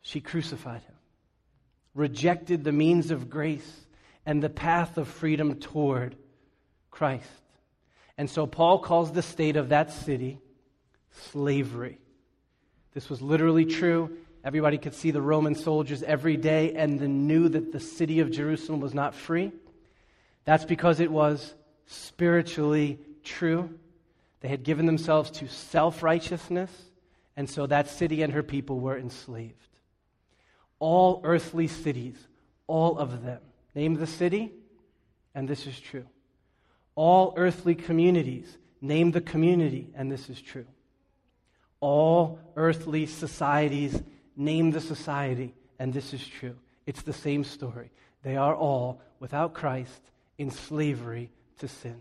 She 0.00 0.20
crucified 0.20 0.82
him, 0.82 0.94
rejected 1.92 2.62
the 2.62 2.72
means 2.72 3.10
of 3.10 3.28
grace 3.28 3.86
and 4.24 4.40
the 4.40 4.48
path 4.48 4.96
of 4.96 5.08
freedom 5.08 5.56
toward 5.56 6.14
Christ. 6.92 7.26
And 8.16 8.30
so 8.30 8.46
Paul 8.46 8.78
calls 8.78 9.10
the 9.10 9.22
state 9.22 9.56
of 9.56 9.70
that 9.70 9.90
city 9.90 10.38
slavery. 11.10 11.98
This 12.94 13.10
was 13.10 13.20
literally 13.20 13.64
true. 13.64 14.16
Everybody 14.48 14.78
could 14.78 14.94
see 14.94 15.10
the 15.10 15.20
Roman 15.20 15.54
soldiers 15.54 16.02
every 16.02 16.38
day 16.38 16.72
and 16.72 16.98
then 16.98 17.26
knew 17.26 17.50
that 17.50 17.70
the 17.70 17.78
city 17.78 18.20
of 18.20 18.30
Jerusalem 18.30 18.80
was 18.80 18.94
not 18.94 19.14
free. 19.14 19.52
That's 20.46 20.64
because 20.64 21.00
it 21.00 21.10
was 21.12 21.54
spiritually 21.84 22.98
true. 23.22 23.78
They 24.40 24.48
had 24.48 24.62
given 24.62 24.86
themselves 24.86 25.30
to 25.32 25.48
self 25.48 26.02
righteousness, 26.02 26.70
and 27.36 27.50
so 27.50 27.66
that 27.66 27.90
city 27.90 28.22
and 28.22 28.32
her 28.32 28.42
people 28.42 28.80
were 28.80 28.96
enslaved. 28.96 29.52
All 30.78 31.20
earthly 31.24 31.66
cities, 31.66 32.16
all 32.66 32.96
of 32.96 33.22
them. 33.22 33.42
Name 33.74 33.96
the 33.96 34.06
city, 34.06 34.50
and 35.34 35.46
this 35.46 35.66
is 35.66 35.78
true. 35.78 36.06
All 36.94 37.34
earthly 37.36 37.74
communities, 37.74 38.56
name 38.80 39.10
the 39.10 39.20
community, 39.20 39.90
and 39.94 40.10
this 40.10 40.30
is 40.30 40.40
true. 40.40 40.64
All 41.80 42.40
earthly 42.56 43.04
societies, 43.04 44.02
name 44.38 44.70
the 44.70 44.80
society, 44.80 45.52
and 45.78 45.92
this 45.92 46.14
is 46.14 46.26
true. 46.26 46.56
It's 46.86 47.02
the 47.02 47.12
same 47.12 47.44
story. 47.44 47.90
They 48.22 48.36
are 48.36 48.54
all, 48.54 49.02
without 49.20 49.52
Christ, 49.52 50.00
in 50.38 50.50
slavery 50.50 51.30
to 51.58 51.68
sin. 51.68 52.00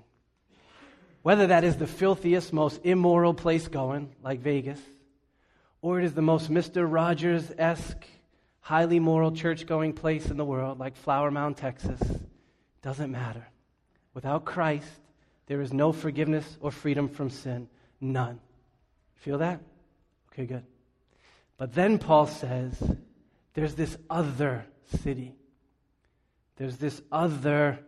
Whether 1.23 1.47
that 1.47 1.63
is 1.63 1.75
the 1.75 1.87
filthiest, 1.87 2.53
most 2.53 2.79
immoral 2.85 3.33
place 3.33 3.67
going, 3.67 4.15
like 4.23 4.39
Vegas, 4.39 4.79
or 5.81 5.99
it 5.99 6.05
is 6.05 6.13
the 6.13 6.21
most 6.21 6.49
Mr. 6.49 6.89
Rogers 6.89 7.51
esque, 7.57 8.05
highly 8.61 8.99
moral 8.99 9.31
church 9.31 9.65
going 9.65 9.93
place 9.93 10.27
in 10.27 10.37
the 10.37 10.45
world, 10.45 10.79
like 10.79 10.95
Flower 10.95 11.31
Mound, 11.31 11.57
Texas, 11.57 11.99
doesn't 12.81 13.11
matter. 13.11 13.45
Without 14.13 14.45
Christ, 14.45 14.87
there 15.47 15.61
is 15.61 15.73
no 15.73 15.91
forgiveness 15.91 16.57
or 16.61 16.71
freedom 16.71 17.09
from 17.09 17.29
sin. 17.29 17.67
None. 17.99 18.39
Feel 19.15 19.39
that? 19.39 19.59
Okay, 20.31 20.45
good. 20.45 20.63
But 21.57 21.73
then 21.73 21.97
Paul 21.97 22.27
says 22.27 22.75
there's 23.53 23.75
this 23.75 23.97
other 24.09 24.65
city, 25.01 25.35
there's 26.57 26.77
this 26.77 27.01
other 27.11 27.79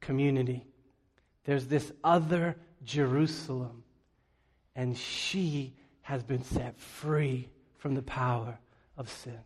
community, 0.00 0.66
there's 1.44 1.66
this 1.66 1.92
other 2.04 2.56
Jerusalem, 2.84 3.82
and 4.76 4.96
she 4.96 5.74
has 6.02 6.22
been 6.22 6.44
set 6.44 6.78
free 6.78 7.48
from 7.78 7.94
the 7.94 8.02
power 8.02 8.58
of 8.96 9.10
sin. 9.10 9.38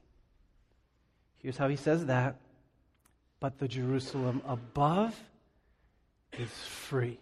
Here's 1.38 1.56
how 1.56 1.68
he 1.68 1.76
says 1.76 2.06
that. 2.06 2.36
But 3.40 3.58
the 3.58 3.66
Jerusalem 3.66 4.40
above 4.46 5.18
is 6.38 6.50
free. 6.50 7.18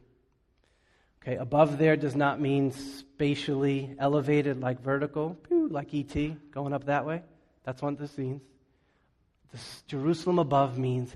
Okay, 1.23 1.37
above 1.37 1.79
there 1.79 1.97
does 1.97 2.17
not 2.17 2.41
mean 2.41 2.73
spatially 2.73 3.95
elevated 3.99 4.61
like 4.61 4.81
vertical, 4.81 5.37
like 5.51 5.93
ET, 5.93 6.15
going 6.51 6.73
up 6.73 6.87
that 6.87 7.05
way. 7.05 7.23
That's 7.65 7.83
what 7.83 7.99
this 7.99 8.17
means. 8.17 8.41
This 9.53 9.83
Jerusalem 9.87 10.39
above 10.39 10.79
means 10.79 11.15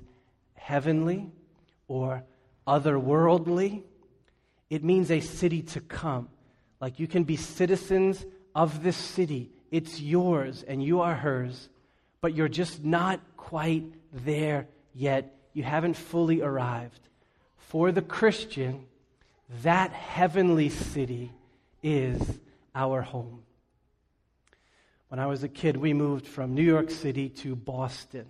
heavenly 0.55 1.31
or 1.89 2.23
otherworldly 2.67 3.83
it 4.71 4.83
means 4.83 5.11
a 5.11 5.21
city 5.21 5.63
to 5.63 5.81
come. 5.81 6.29
Like 6.81 6.99
you 6.99 7.07
can 7.07 7.25
be 7.25 7.37
citizens 7.37 8.25
of 8.55 8.83
this 8.83 8.97
city. 8.97 9.51
It's 9.71 10.01
yours 10.01 10.65
and 10.67 10.83
you 10.83 11.01
are 11.01 11.15
hers, 11.15 11.69
but 12.21 12.35
you're 12.35 12.49
just 12.49 12.85
not 12.85 13.21
quite 13.37 13.85
there 14.13 14.67
yet. 14.93 15.35
You 15.53 15.63
haven't 15.63 15.95
fully 15.95 16.43
arrived. 16.43 17.01
For 17.57 17.93
the 17.93 18.03
Christian, 18.03 18.87
that 19.63 19.93
heavenly 19.93 20.69
city 20.69 21.33
is 21.83 22.21
our 22.75 23.03
home. 23.03 23.43
When 25.09 25.21
I 25.21 25.27
was 25.27 25.45
a 25.45 25.49
kid, 25.49 25.77
we 25.77 25.93
moved 25.93 26.27
from 26.27 26.55
New 26.55 26.63
York 26.63 26.91
City 26.91 27.29
to 27.29 27.55
Boston. 27.55 28.27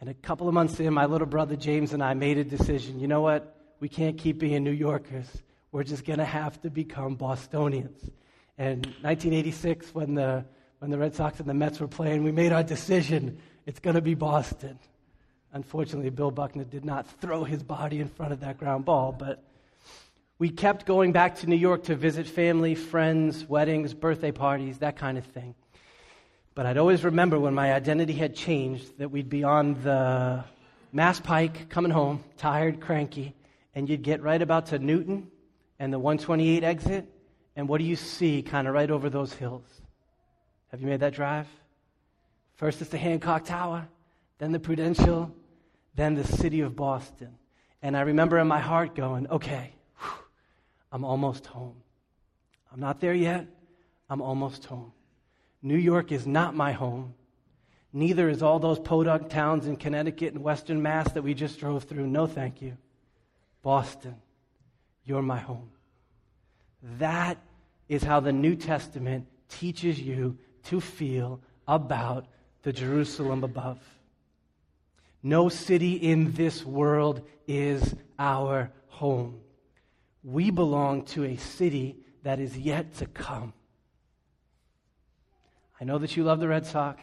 And 0.00 0.10
a 0.10 0.14
couple 0.14 0.48
of 0.48 0.54
months 0.54 0.78
in, 0.80 0.92
my 0.92 1.06
little 1.06 1.26
brother 1.26 1.56
James 1.56 1.92
and 1.92 2.02
I 2.02 2.14
made 2.14 2.36
a 2.36 2.44
decision. 2.44 3.00
You 3.00 3.08
know 3.08 3.22
what? 3.22 3.56
We 3.80 3.88
can't 3.88 4.18
keep 4.18 4.38
being 4.38 4.64
New 4.64 4.70
Yorkers 4.70 5.28
we're 5.74 5.82
just 5.82 6.04
going 6.04 6.20
to 6.20 6.24
have 6.24 6.62
to 6.62 6.70
become 6.70 7.16
Bostonians. 7.16 8.00
And 8.56 8.86
1986, 9.02 9.92
when 9.92 10.14
the, 10.14 10.44
when 10.78 10.92
the 10.92 10.96
Red 10.96 11.16
Sox 11.16 11.40
and 11.40 11.48
the 11.48 11.54
Mets 11.54 11.80
were 11.80 11.88
playing, 11.88 12.22
we 12.22 12.30
made 12.30 12.52
our 12.52 12.62
decision 12.62 13.38
it's 13.66 13.80
going 13.80 13.96
to 13.96 14.00
be 14.00 14.14
Boston. 14.14 14.78
Unfortunately, 15.52 16.10
Bill 16.10 16.30
Buckner 16.30 16.62
did 16.62 16.84
not 16.84 17.08
throw 17.20 17.42
his 17.42 17.64
body 17.64 17.98
in 17.98 18.06
front 18.06 18.32
of 18.32 18.38
that 18.38 18.56
ground 18.56 18.84
ball, 18.84 19.10
but 19.10 19.42
we 20.44 20.50
kept 20.50 20.84
going 20.84 21.10
back 21.10 21.36
to 21.36 21.46
New 21.46 21.56
York 21.56 21.84
to 21.84 21.96
visit 21.96 22.26
family, 22.26 22.74
friends, 22.74 23.48
weddings, 23.48 23.94
birthday 23.94 24.30
parties, 24.30 24.76
that 24.80 24.94
kind 24.94 25.16
of 25.16 25.24
thing. 25.24 25.54
But 26.54 26.66
I'd 26.66 26.76
always 26.76 27.02
remember 27.02 27.40
when 27.40 27.54
my 27.54 27.72
identity 27.72 28.12
had 28.12 28.36
changed 28.36 28.98
that 28.98 29.10
we'd 29.10 29.30
be 29.30 29.42
on 29.42 29.82
the 29.82 30.44
Mass 30.92 31.18
Pike 31.18 31.70
coming 31.70 31.90
home, 31.90 32.22
tired, 32.36 32.82
cranky, 32.82 33.34
and 33.74 33.88
you'd 33.88 34.02
get 34.02 34.22
right 34.22 34.42
about 34.42 34.66
to 34.66 34.78
Newton 34.78 35.28
and 35.78 35.90
the 35.90 35.98
128 35.98 36.62
exit, 36.62 37.08
and 37.56 37.66
what 37.66 37.78
do 37.78 37.84
you 37.84 37.96
see 37.96 38.42
kind 38.42 38.68
of 38.68 38.74
right 38.74 38.90
over 38.90 39.08
those 39.08 39.32
hills? 39.32 39.64
Have 40.72 40.82
you 40.82 40.86
made 40.86 41.00
that 41.00 41.14
drive? 41.14 41.46
First 42.56 42.82
it's 42.82 42.90
the 42.90 42.98
Hancock 42.98 43.46
Tower, 43.46 43.88
then 44.36 44.52
the 44.52 44.60
Prudential, 44.60 45.34
then 45.94 46.14
the 46.14 46.24
city 46.26 46.60
of 46.60 46.76
Boston. 46.76 47.38
And 47.80 47.96
I 47.96 48.02
remember 48.02 48.38
in 48.38 48.46
my 48.46 48.60
heart 48.60 48.94
going, 48.94 49.26
okay, 49.28 49.70
I'm 50.94 51.04
almost 51.04 51.46
home. 51.46 51.74
I'm 52.72 52.78
not 52.78 53.00
there 53.00 53.14
yet. 53.14 53.48
I'm 54.08 54.22
almost 54.22 54.64
home. 54.64 54.92
New 55.60 55.76
York 55.76 56.12
is 56.12 56.24
not 56.24 56.54
my 56.54 56.70
home. 56.70 57.14
Neither 57.92 58.28
is 58.28 58.44
all 58.44 58.60
those 58.60 58.78
podunk 58.78 59.28
towns 59.28 59.66
in 59.66 59.74
Connecticut 59.74 60.34
and 60.34 60.44
Western 60.44 60.80
Mass 60.80 61.10
that 61.12 61.22
we 61.22 61.34
just 61.34 61.58
drove 61.58 61.82
through. 61.82 62.06
No, 62.06 62.28
thank 62.28 62.62
you. 62.62 62.76
Boston. 63.60 64.14
You're 65.04 65.20
my 65.20 65.40
home. 65.40 65.70
That 66.98 67.38
is 67.88 68.04
how 68.04 68.20
the 68.20 68.32
New 68.32 68.54
Testament 68.54 69.26
teaches 69.48 70.00
you 70.00 70.38
to 70.66 70.80
feel 70.80 71.40
about 71.66 72.26
the 72.62 72.72
Jerusalem 72.72 73.42
above. 73.42 73.80
No 75.24 75.48
city 75.48 75.94
in 75.94 76.34
this 76.34 76.64
world 76.64 77.26
is 77.48 77.96
our 78.16 78.70
home. 78.86 79.40
We 80.24 80.50
belong 80.50 81.04
to 81.06 81.24
a 81.24 81.36
city 81.36 81.98
that 82.22 82.40
is 82.40 82.56
yet 82.56 82.94
to 82.96 83.06
come. 83.06 83.52
I 85.80 85.84
know 85.84 85.98
that 85.98 86.16
you 86.16 86.24
love 86.24 86.40
the 86.40 86.48
Red 86.48 86.64
Sox. 86.64 87.02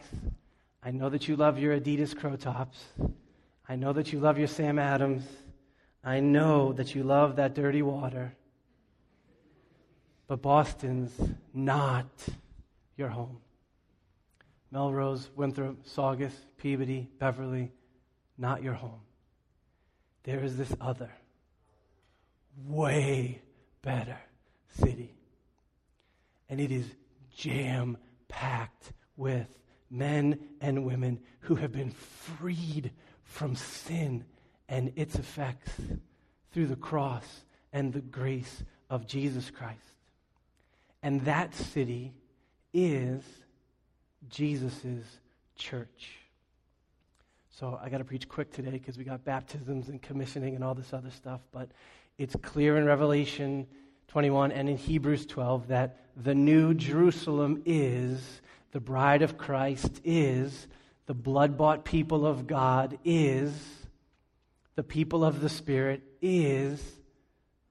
I 0.82 0.90
know 0.90 1.08
that 1.08 1.28
you 1.28 1.36
love 1.36 1.58
your 1.58 1.78
Adidas 1.78 2.16
Crow 2.16 2.34
Tops. 2.34 2.84
I 3.68 3.76
know 3.76 3.92
that 3.92 4.12
you 4.12 4.18
love 4.18 4.38
your 4.38 4.48
Sam 4.48 4.78
Adams. 4.78 5.22
I 6.04 6.18
know 6.18 6.72
that 6.72 6.96
you 6.96 7.04
love 7.04 7.36
that 7.36 7.54
dirty 7.54 7.80
water, 7.80 8.34
but 10.26 10.42
Boston's 10.42 11.12
not 11.54 12.10
your 12.96 13.08
home. 13.08 13.38
Melrose, 14.72 15.30
Winthrop, 15.36 15.86
Saugus, 15.86 16.34
Peabody, 16.58 17.08
Beverly, 17.20 17.70
not 18.36 18.64
your 18.64 18.74
home. 18.74 19.00
There 20.24 20.42
is 20.42 20.56
this 20.56 20.74
other, 20.80 21.10
way 22.66 23.42
better 23.82 24.18
city. 24.80 25.14
And 26.48 26.60
it 26.60 26.70
is 26.70 26.86
jam 27.34 27.96
packed 28.28 28.92
with 29.16 29.46
men 29.90 30.38
and 30.60 30.84
women 30.84 31.20
who 31.40 31.54
have 31.56 31.72
been 31.72 31.90
freed 31.90 32.90
from 33.24 33.56
sin 33.56 34.24
and 34.68 34.92
its 34.96 35.16
effects 35.16 35.72
through 36.52 36.66
the 36.66 36.76
cross 36.76 37.44
and 37.72 37.92
the 37.92 38.00
grace 38.00 38.62
of 38.90 39.06
Jesus 39.06 39.50
Christ. 39.50 39.78
And 41.02 41.22
that 41.22 41.54
city 41.54 42.12
is 42.72 43.22
Jesus' 44.28 45.04
church. 45.56 46.18
So 47.50 47.78
I 47.82 47.88
got 47.88 47.98
to 47.98 48.04
preach 48.04 48.28
quick 48.28 48.50
today 48.50 48.70
because 48.70 48.96
we 48.96 49.04
got 49.04 49.24
baptisms 49.24 49.88
and 49.88 50.00
commissioning 50.00 50.54
and 50.54 50.64
all 50.64 50.74
this 50.74 50.92
other 50.92 51.10
stuff. 51.10 51.40
But 51.52 51.70
it's 52.18 52.36
clear 52.42 52.76
in 52.76 52.84
Revelation 52.84 53.66
21 54.08 54.52
and 54.52 54.68
in 54.68 54.76
Hebrews 54.76 55.26
12 55.26 55.68
that 55.68 55.96
the 56.16 56.34
new 56.34 56.74
Jerusalem 56.74 57.62
is, 57.64 58.42
the 58.72 58.80
bride 58.80 59.22
of 59.22 59.38
Christ 59.38 60.00
is, 60.04 60.66
the 61.06 61.14
blood 61.14 61.56
bought 61.56 61.84
people 61.84 62.26
of 62.26 62.46
God 62.46 62.98
is, 63.04 63.52
the 64.74 64.82
people 64.82 65.24
of 65.24 65.40
the 65.40 65.48
Spirit 65.48 66.02
is, 66.20 66.82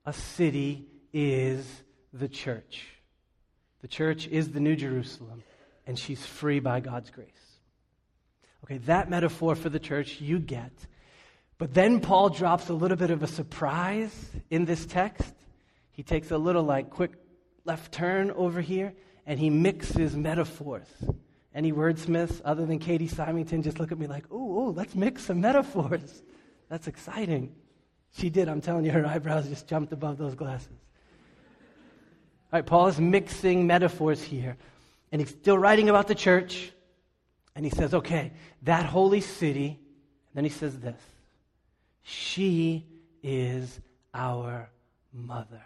a 0.05 0.13
city 0.13 0.85
is 1.13 1.83
the 2.13 2.27
church. 2.27 2.87
The 3.81 3.87
church 3.87 4.27
is 4.27 4.51
the 4.51 4.59
New 4.59 4.75
Jerusalem, 4.75 5.43
and 5.87 5.97
she's 5.97 6.25
free 6.25 6.59
by 6.59 6.79
God's 6.79 7.09
grace. 7.09 7.27
Okay, 8.63 8.77
that 8.79 9.09
metaphor 9.09 9.55
for 9.55 9.69
the 9.69 9.79
church 9.79 10.21
you 10.21 10.39
get. 10.39 10.73
But 11.61 11.75
then 11.75 11.99
Paul 11.99 12.29
drops 12.29 12.69
a 12.69 12.73
little 12.73 12.97
bit 12.97 13.11
of 13.11 13.21
a 13.21 13.27
surprise 13.27 14.31
in 14.49 14.65
this 14.65 14.83
text. 14.87 15.31
He 15.91 16.01
takes 16.01 16.31
a 16.31 16.37
little 16.39 16.63
like 16.63 16.89
quick 16.89 17.11
left 17.65 17.91
turn 17.91 18.31
over 18.31 18.61
here 18.61 18.95
and 19.27 19.39
he 19.39 19.51
mixes 19.51 20.15
metaphors. 20.15 20.87
Any 21.53 21.71
wordsmiths 21.71 22.41
other 22.43 22.65
than 22.65 22.79
Katie 22.79 23.07
Symington 23.07 23.61
just 23.61 23.79
look 23.79 23.91
at 23.91 23.99
me 23.99 24.07
like, 24.07 24.25
oh, 24.31 24.57
oh, 24.57 24.73
let's 24.75 24.95
mix 24.95 25.25
some 25.25 25.39
metaphors. 25.39 26.23
That's 26.67 26.87
exciting. 26.87 27.53
She 28.17 28.31
did, 28.31 28.49
I'm 28.49 28.61
telling 28.61 28.83
you, 28.83 28.91
her 28.93 29.05
eyebrows 29.05 29.47
just 29.47 29.67
jumped 29.67 29.93
above 29.93 30.17
those 30.17 30.33
glasses. 30.33 30.79
All 32.51 32.57
right, 32.57 32.65
Paul 32.65 32.87
is 32.87 32.99
mixing 32.99 33.67
metaphors 33.67 34.23
here, 34.23 34.57
and 35.11 35.21
he's 35.21 35.29
still 35.29 35.59
writing 35.59 35.89
about 35.89 36.07
the 36.07 36.15
church, 36.15 36.71
and 37.55 37.63
he 37.63 37.69
says, 37.69 37.93
okay, 37.93 38.31
that 38.63 38.87
holy 38.87 39.21
city, 39.21 39.67
and 39.67 40.33
then 40.33 40.43
he 40.43 40.49
says 40.49 40.79
this 40.79 40.99
she 42.03 42.85
is 43.23 43.79
our 44.13 44.69
mother. 45.13 45.61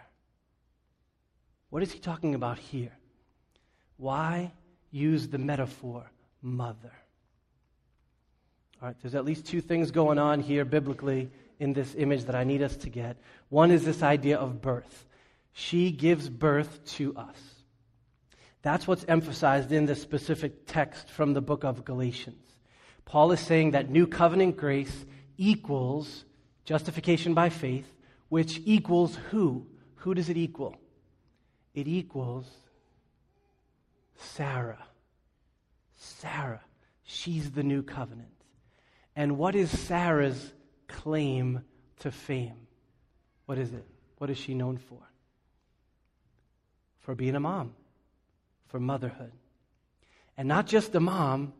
What 1.70 1.82
is 1.82 1.92
he 1.92 1.98
talking 1.98 2.34
about 2.34 2.58
here? 2.58 2.92
Why 3.96 4.52
use 4.90 5.28
the 5.28 5.38
metaphor 5.38 6.10
mother? 6.42 6.92
All 8.80 8.88
right, 8.88 8.96
there's 9.00 9.14
at 9.14 9.24
least 9.24 9.46
two 9.46 9.60
things 9.60 9.90
going 9.90 10.18
on 10.18 10.40
here 10.40 10.64
biblically 10.64 11.30
in 11.58 11.72
this 11.72 11.94
image 11.96 12.24
that 12.24 12.34
I 12.34 12.44
need 12.44 12.62
us 12.62 12.76
to 12.78 12.90
get. 12.90 13.16
One 13.48 13.70
is 13.70 13.84
this 13.84 14.02
idea 14.02 14.36
of 14.36 14.60
birth. 14.60 15.06
She 15.52 15.90
gives 15.90 16.28
birth 16.28 16.84
to 16.96 17.16
us. 17.16 17.38
That's 18.60 18.86
what's 18.86 19.04
emphasized 19.08 19.72
in 19.72 19.86
this 19.86 20.02
specific 20.02 20.66
text 20.66 21.08
from 21.08 21.32
the 21.32 21.40
book 21.40 21.64
of 21.64 21.84
Galatians. 21.84 22.44
Paul 23.06 23.32
is 23.32 23.40
saying 23.40 23.70
that 23.70 23.88
new 23.88 24.06
covenant 24.06 24.58
grace 24.58 25.06
equals 25.38 26.25
justification 26.66 27.32
by 27.32 27.48
faith, 27.48 27.86
which 28.28 28.60
equals 28.66 29.16
who? 29.30 29.66
Who 29.96 30.14
does 30.14 30.28
it 30.28 30.36
equal? 30.36 30.76
It 31.74 31.88
equals 31.88 32.46
Sarah. 34.16 34.84
Sarah. 35.96 36.60
She's 37.04 37.52
the 37.52 37.62
new 37.62 37.82
covenant. 37.82 38.28
And 39.14 39.38
what 39.38 39.54
is 39.54 39.70
Sarah's 39.70 40.52
claim 40.88 41.62
to 42.00 42.10
fame? 42.10 42.66
What 43.46 43.58
is 43.58 43.72
it? 43.72 43.86
What 44.18 44.28
is 44.28 44.36
she 44.36 44.52
known 44.54 44.76
for? 44.76 44.98
For 47.00 47.14
being 47.14 47.36
a 47.36 47.40
mom, 47.40 47.74
for 48.66 48.80
motherhood. 48.80 49.32
And 50.36 50.48
not 50.48 50.66
just 50.66 50.94
a 50.94 51.00
mom, 51.00 51.52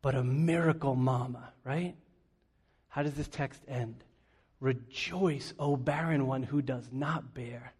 but 0.00 0.14
a 0.14 0.24
miracle 0.24 0.94
mama, 0.94 1.52
right? 1.64 1.94
How 2.88 3.02
does 3.02 3.14
this 3.14 3.28
text 3.28 3.60
end? 3.68 4.02
Rejoice, 4.60 5.54
O 5.58 5.76
barren 5.76 6.26
one 6.26 6.42
who 6.42 6.62
does 6.62 6.88
not 6.92 7.34
bear. 7.34 7.72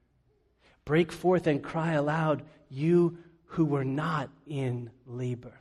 Break 0.85 1.12
forth 1.12 1.47
and 1.47 1.62
cry 1.62 1.92
aloud, 1.92 2.42
you 2.70 3.18
who 3.44 3.64
were 3.64 3.85
not 3.85 4.30
in 4.47 4.90
labor. 5.06 5.61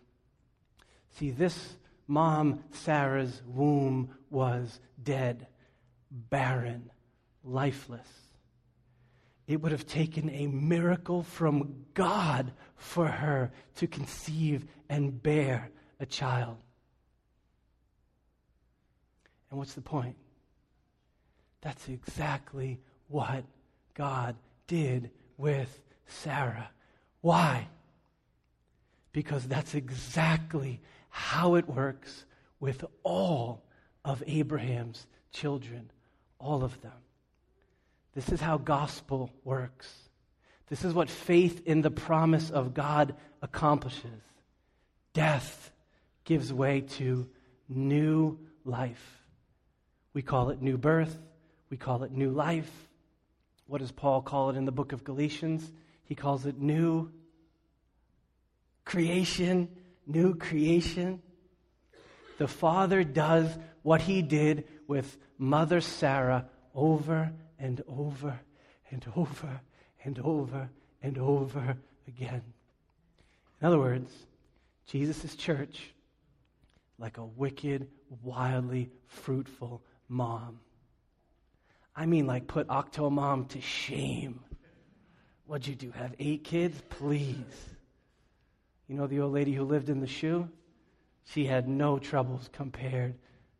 See, 1.17 1.31
this 1.31 1.75
mom, 2.07 2.63
Sarah's 2.71 3.41
womb 3.47 4.11
was 4.29 4.79
dead, 5.01 5.47
barren, 6.11 6.91
lifeless. 7.43 8.07
It 9.47 9.61
would 9.61 9.71
have 9.71 9.87
taken 9.87 10.29
a 10.29 10.47
miracle 10.47 11.23
from 11.23 11.85
God 11.93 12.51
for 12.75 13.07
her 13.07 13.51
to 13.75 13.87
conceive 13.87 14.65
and 14.89 15.23
bear 15.23 15.71
a 15.99 16.05
child. 16.05 16.57
And 19.49 19.57
what's 19.57 19.73
the 19.73 19.81
point? 19.81 20.17
That's 21.61 21.87
exactly 21.89 22.79
what 23.07 23.43
God 23.93 24.35
did 24.67 25.11
with 25.37 25.81
Sarah. 26.05 26.69
Why? 27.21 27.67
Because 29.11 29.47
that's 29.47 29.75
exactly 29.75 30.79
how 31.09 31.55
it 31.55 31.67
works 31.67 32.25
with 32.59 32.85
all 33.03 33.63
of 34.05 34.23
Abraham's 34.27 35.07
children, 35.31 35.91
all 36.39 36.63
of 36.63 36.79
them. 36.81 36.91
This 38.13 38.29
is 38.29 38.41
how 38.41 38.57
gospel 38.57 39.31
works. 39.43 39.91
This 40.69 40.83
is 40.83 40.93
what 40.93 41.09
faith 41.09 41.61
in 41.65 41.81
the 41.81 41.91
promise 41.91 42.49
of 42.49 42.73
God 42.73 43.15
accomplishes. 43.41 44.21
Death 45.13 45.71
gives 46.23 46.51
way 46.51 46.81
to 46.81 47.27
new 47.69 48.37
life. 48.65 49.23
We 50.13 50.21
call 50.21 50.49
it 50.49 50.61
new 50.61 50.77
birth. 50.77 51.17
We 51.69 51.77
call 51.77 52.03
it 52.03 52.11
new 52.11 52.31
life. 52.31 52.71
What 53.67 53.81
does 53.81 53.91
Paul 53.91 54.21
call 54.21 54.49
it 54.49 54.55
in 54.55 54.65
the 54.65 54.71
book 54.71 54.93
of 54.93 55.03
Galatians? 55.03 55.69
He 56.05 56.15
calls 56.15 56.45
it 56.45 56.57
new 56.59 57.11
creation, 58.85 59.67
new 60.05 60.35
creation. 60.35 61.21
The 62.37 62.47
Father 62.47 63.03
does 63.03 63.57
what 63.83 64.01
he 64.01 64.21
did 64.21 64.65
with 64.87 65.17
Mother 65.37 65.81
Sarah 65.81 66.45
over 66.73 67.33
and 67.59 67.81
over 67.87 68.39
and 68.89 69.05
over 69.15 69.61
and 70.03 70.19
over 70.19 70.69
and 71.01 71.17
over 71.17 71.77
again. 72.07 72.41
In 73.59 73.67
other 73.67 73.79
words, 73.79 74.11
Jesus' 74.85 75.35
church, 75.35 75.93
like 76.97 77.17
a 77.17 77.25
wicked, 77.25 77.89
wildly 78.23 78.89
fruitful 79.07 79.81
mom. 80.07 80.59
I 81.99 82.05
mean, 82.05 82.27
like, 82.27 82.45
put 82.45 82.67
Octomom 82.67 83.49
to 83.49 83.59
shame. 83.59 84.39
What'd 85.47 85.65
you 85.65 85.73
do? 85.73 85.89
Have 85.91 86.13
eight 86.19 86.43
kids? 86.43 86.79
Please. 86.89 87.35
You 88.87 88.95
know 88.95 89.07
the 89.07 89.21
old 89.21 89.33
lady 89.33 89.53
who 89.53 89.63
lived 89.63 89.89
in 89.89 89.99
the 89.99 90.07
shoe? 90.07 90.47
She 91.25 91.45
had 91.45 91.67
no 91.67 91.97
troubles 91.97 92.49
compared 92.53 93.15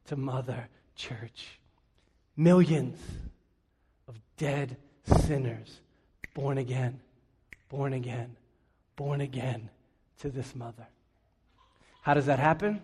to 0.06 0.16
Mother 0.16 0.68
Church. 0.96 1.60
Millions 2.38 3.00
of 4.08 4.16
dead 4.38 4.78
sinners 5.26 5.82
born 6.36 6.60
again, 6.60 7.00
born 7.70 7.94
again, 7.94 8.38
born 8.96 9.22
again 9.22 9.72
to 10.20 10.30
this 10.30 10.54
mother. 10.54 10.88
How 12.04 12.14
does 12.14 12.28
that 12.28 12.38
happen? 12.38 12.84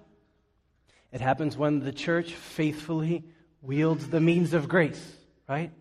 It 1.12 1.22
happens 1.22 1.56
when 1.56 1.80
the 1.80 1.92
church 1.92 2.34
faithfully 2.34 3.24
wields 3.62 4.08
the 4.08 4.20
means 4.20 4.54
of 4.54 4.68
grace, 4.68 5.16
right? 5.54 5.72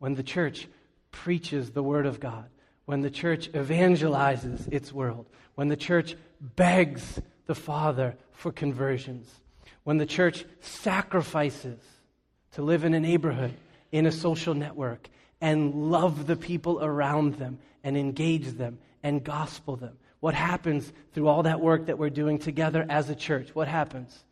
When 0.00 0.14
the 0.14 0.22
church 0.22 0.68
preaches 1.10 1.70
the 1.70 1.82
word 1.82 2.04
of 2.04 2.20
God, 2.20 2.44
when 2.84 3.00
the 3.00 3.10
church 3.10 3.50
evangelizes 3.52 4.70
its 4.70 4.92
world, 4.92 5.26
when 5.54 5.68
the 5.68 5.76
church 5.76 6.14
begs 6.40 7.22
the 7.46 7.54
Father 7.54 8.16
for 8.32 8.52
conversions, 8.52 9.26
when 9.84 9.96
the 9.96 10.04
church 10.04 10.44
sacrifices 10.60 11.80
to 12.52 12.60
live 12.60 12.84
in 12.84 12.92
a 12.92 13.00
neighborhood, 13.00 13.54
in 13.92 14.04
a 14.04 14.12
social 14.12 14.52
network, 14.52 15.08
and 15.40 15.90
love 15.90 16.26
the 16.26 16.36
people 16.36 16.84
around 16.84 17.36
them, 17.36 17.58
and 17.82 17.96
engage 17.96 18.48
them, 18.58 18.78
and 19.02 19.24
gospel 19.24 19.76
them. 19.76 19.96
What 20.20 20.34
happens 20.34 20.92
through 21.12 21.28
all 21.28 21.44
that 21.44 21.60
work 21.60 21.86
that 21.86 21.98
we're 21.98 22.10
doing 22.10 22.38
together 22.38 22.84
as 22.90 23.08
a 23.08 23.14
church? 23.14 23.54
What 23.54 23.68
happens? 23.68 24.22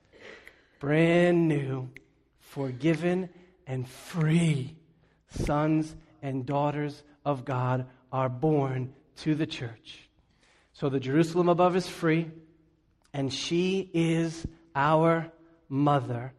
Brand 0.81 1.49
new, 1.49 1.89
forgiven, 2.41 3.31
and 3.67 3.89
free 3.89 4.77
sons 5.33 5.95
and 6.23 6.47
daughters 6.47 7.03
of 7.25 7.45
God 7.45 7.87
are 8.13 8.29
born 8.29 8.93
to 9.17 9.35
the 9.35 9.47
church. 9.47 10.09
So 10.73 10.89
the 10.89 11.01
Jerusalem 11.01 11.49
above 11.49 11.77
is 11.77 11.89
free, 11.89 12.31
and 13.13 13.33
she 13.33 13.91
is 13.93 14.47
our 14.75 15.31
mother. 15.69 16.33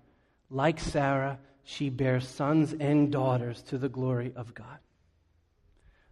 Like 0.50 0.80
Sarah, 0.80 1.40
she 1.64 1.90
bears 1.90 2.28
sons 2.28 2.74
and 2.80 3.12
daughters 3.12 3.62
to 3.64 3.78
the 3.78 3.90
glory 3.90 4.34
of 4.36 4.54
God. 4.54 4.80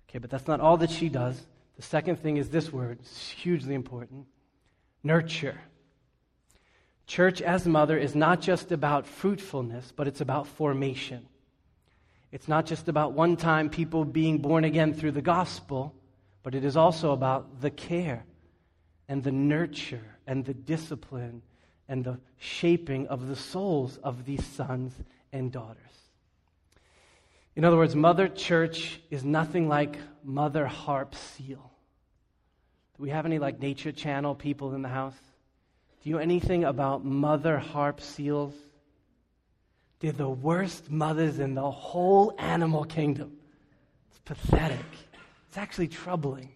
Okay, 0.09 0.19
but 0.19 0.29
that's 0.29 0.47
not 0.47 0.59
all 0.59 0.77
that 0.77 0.91
she 0.91 1.09
does. 1.09 1.41
The 1.75 1.81
second 1.83 2.17
thing 2.17 2.37
is 2.37 2.49
this 2.49 2.71
word, 2.71 2.99
it's 3.01 3.29
hugely 3.29 3.75
important 3.75 4.27
nurture. 5.03 5.59
Church 7.07 7.41
as 7.41 7.65
mother 7.65 7.97
is 7.97 8.15
not 8.15 8.41
just 8.41 8.71
about 8.71 9.07
fruitfulness, 9.07 9.91
but 9.95 10.07
it's 10.07 10.21
about 10.21 10.47
formation. 10.47 11.25
It's 12.31 12.47
not 12.47 12.65
just 12.65 12.87
about 12.87 13.13
one 13.13 13.35
time 13.35 13.69
people 13.69 14.05
being 14.05 14.37
born 14.37 14.63
again 14.63 14.93
through 14.93 15.11
the 15.11 15.21
gospel, 15.21 15.93
but 16.43 16.55
it 16.55 16.63
is 16.63 16.77
also 16.77 17.11
about 17.11 17.61
the 17.61 17.69
care 17.69 18.23
and 19.07 19.23
the 19.23 19.31
nurture 19.31 20.17
and 20.25 20.45
the 20.45 20.53
discipline 20.53 21.41
and 21.89 22.05
the 22.05 22.19
shaping 22.37 23.07
of 23.07 23.27
the 23.27 23.35
souls 23.35 23.97
of 23.97 24.23
these 24.23 24.45
sons 24.45 24.93
and 25.33 25.51
daughters. 25.51 25.77
In 27.55 27.65
other 27.65 27.75
words, 27.75 27.95
Mother 27.95 28.29
Church 28.29 29.01
is 29.09 29.25
nothing 29.25 29.67
like 29.67 29.97
Mother 30.23 30.65
Harp 30.65 31.15
Seal. 31.15 31.71
Do 32.95 33.03
we 33.03 33.09
have 33.09 33.25
any 33.25 33.39
like 33.39 33.59
Nature 33.59 33.91
Channel 33.91 34.35
people 34.35 34.73
in 34.73 34.81
the 34.81 34.89
house? 34.89 35.17
Do 36.01 36.09
you 36.09 36.15
know 36.15 36.21
anything 36.21 36.63
about 36.63 37.03
Mother 37.03 37.57
Harp 37.57 37.99
Seals? 37.99 38.53
They're 40.01 40.11
the 40.11 40.27
worst 40.27 40.89
mothers 40.89 41.39
in 41.39 41.53
the 41.53 41.69
whole 41.69 42.33
animal 42.39 42.83
kingdom. 42.83 43.37
It's 44.09 44.19
pathetic. 44.25 44.85
It's 45.47 45.57
actually 45.57 45.89
troubling. 45.89 46.49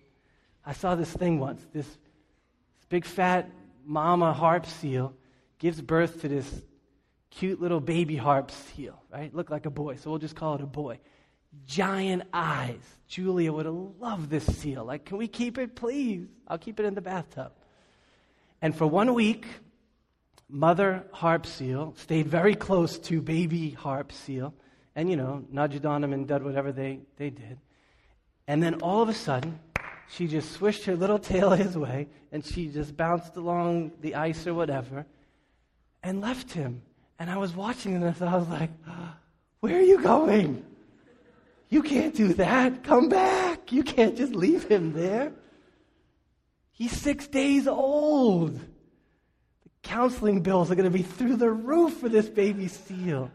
I 0.65 0.73
saw 0.73 0.95
this 0.95 1.11
thing 1.11 1.39
once. 1.39 1.61
This, 1.71 1.85
this 1.85 2.85
big 2.89 3.05
fat 3.05 3.49
mama 3.85 4.33
harp 4.33 4.65
seal 4.65 5.13
gives 5.59 5.79
birth 5.79 6.21
to 6.21 6.27
this 6.27 6.63
cute 7.29 7.61
little 7.61 7.79
baby 7.79 8.15
harp 8.15 8.49
seal, 8.49 8.99
right? 9.13 9.33
Look 9.33 9.51
like 9.51 9.67
a 9.67 9.69
boy, 9.69 9.97
so 9.97 10.09
we'll 10.09 10.19
just 10.19 10.35
call 10.35 10.55
it 10.55 10.61
a 10.61 10.65
boy. 10.65 10.99
Giant 11.67 12.23
eyes. 12.33 12.81
Julia 13.07 13.53
would 13.53 13.67
have 13.67 13.75
loved 13.99 14.31
this 14.31 14.45
seal. 14.57 14.83
Like, 14.83 15.05
can 15.05 15.17
we 15.17 15.27
keep 15.27 15.59
it, 15.59 15.75
please? 15.75 16.27
I'll 16.47 16.57
keep 16.57 16.79
it 16.79 16.85
in 16.85 16.95
the 16.95 17.01
bathtub. 17.01 17.51
And 18.59 18.75
for 18.75 18.87
one 18.87 19.13
week, 19.13 19.45
mother 20.49 21.05
harp 21.11 21.45
seal 21.45 21.93
stayed 21.97 22.27
very 22.27 22.55
close 22.55 22.99
to 22.99 23.21
baby 23.21 23.71
harp 23.71 24.11
seal 24.11 24.53
and, 24.95 25.09
you 25.09 25.17
know, 25.17 25.43
nudged 25.51 25.85
on 25.85 26.03
him 26.03 26.13
and 26.13 26.27
did 26.27 26.43
whatever 26.43 26.71
they, 26.71 26.99
they 27.17 27.29
did. 27.29 27.57
And 28.47 28.61
then 28.61 28.75
all 28.75 29.01
of 29.01 29.09
a 29.09 29.13
sudden, 29.13 29.59
she 30.09 30.27
just 30.27 30.51
swished 30.51 30.85
her 30.85 30.95
little 30.95 31.19
tail 31.19 31.51
his 31.51 31.77
way 31.77 32.07
and 32.31 32.45
she 32.45 32.67
just 32.67 32.95
bounced 32.95 33.35
along 33.35 33.91
the 34.01 34.15
ice 34.15 34.45
or 34.45 34.53
whatever 34.53 35.05
and 36.03 36.21
left 36.21 36.51
him. 36.51 36.81
And 37.17 37.29
I 37.29 37.37
was 37.37 37.55
watching 37.55 37.99
this, 37.99 38.21
I 38.21 38.35
was 38.35 38.47
like, 38.47 38.69
Where 39.61 39.77
are 39.77 39.81
you 39.81 40.01
going? 40.01 40.63
You 41.69 41.81
can't 41.81 42.15
do 42.15 42.33
that. 42.35 42.83
Come 42.83 43.09
back. 43.09 43.71
You 43.71 43.83
can't 43.83 44.15
just 44.15 44.33
leave 44.33 44.65
him 44.65 44.93
there. 44.93 45.33
He's 46.71 46.91
six 46.91 47.27
days 47.27 47.67
old. 47.67 48.59
Counseling 49.85 50.41
bills 50.41 50.71
are 50.71 50.75
going 50.75 50.91
to 50.91 50.97
be 50.97 51.03
through 51.03 51.35
the 51.35 51.49
roof 51.49 51.97
for 51.97 52.09
this 52.09 52.27
baby 52.27 52.67
seal. 52.67 53.29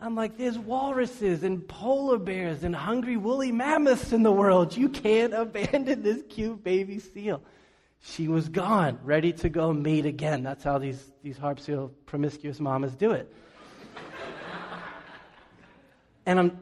I'm 0.00 0.14
like, 0.14 0.38
there's 0.38 0.56
walruses 0.56 1.42
and 1.42 1.66
polar 1.66 2.18
bears 2.18 2.62
and 2.62 2.74
hungry 2.74 3.16
woolly 3.16 3.50
mammoths 3.50 4.12
in 4.12 4.22
the 4.22 4.30
world. 4.30 4.76
You 4.76 4.88
can't 4.88 5.34
abandon 5.34 6.02
this 6.02 6.22
cute 6.28 6.62
baby 6.62 7.00
seal. 7.00 7.42
She 8.00 8.28
was 8.28 8.48
gone, 8.48 9.00
ready 9.02 9.32
to 9.32 9.48
go 9.48 9.72
mate 9.72 10.06
again. 10.06 10.44
That's 10.44 10.62
how 10.62 10.78
these, 10.78 11.12
these 11.24 11.36
harp 11.36 11.58
seal 11.58 11.90
promiscuous 12.06 12.60
mamas 12.60 12.94
do 12.94 13.10
it. 13.10 13.32
and 16.26 16.38
I'm, 16.38 16.58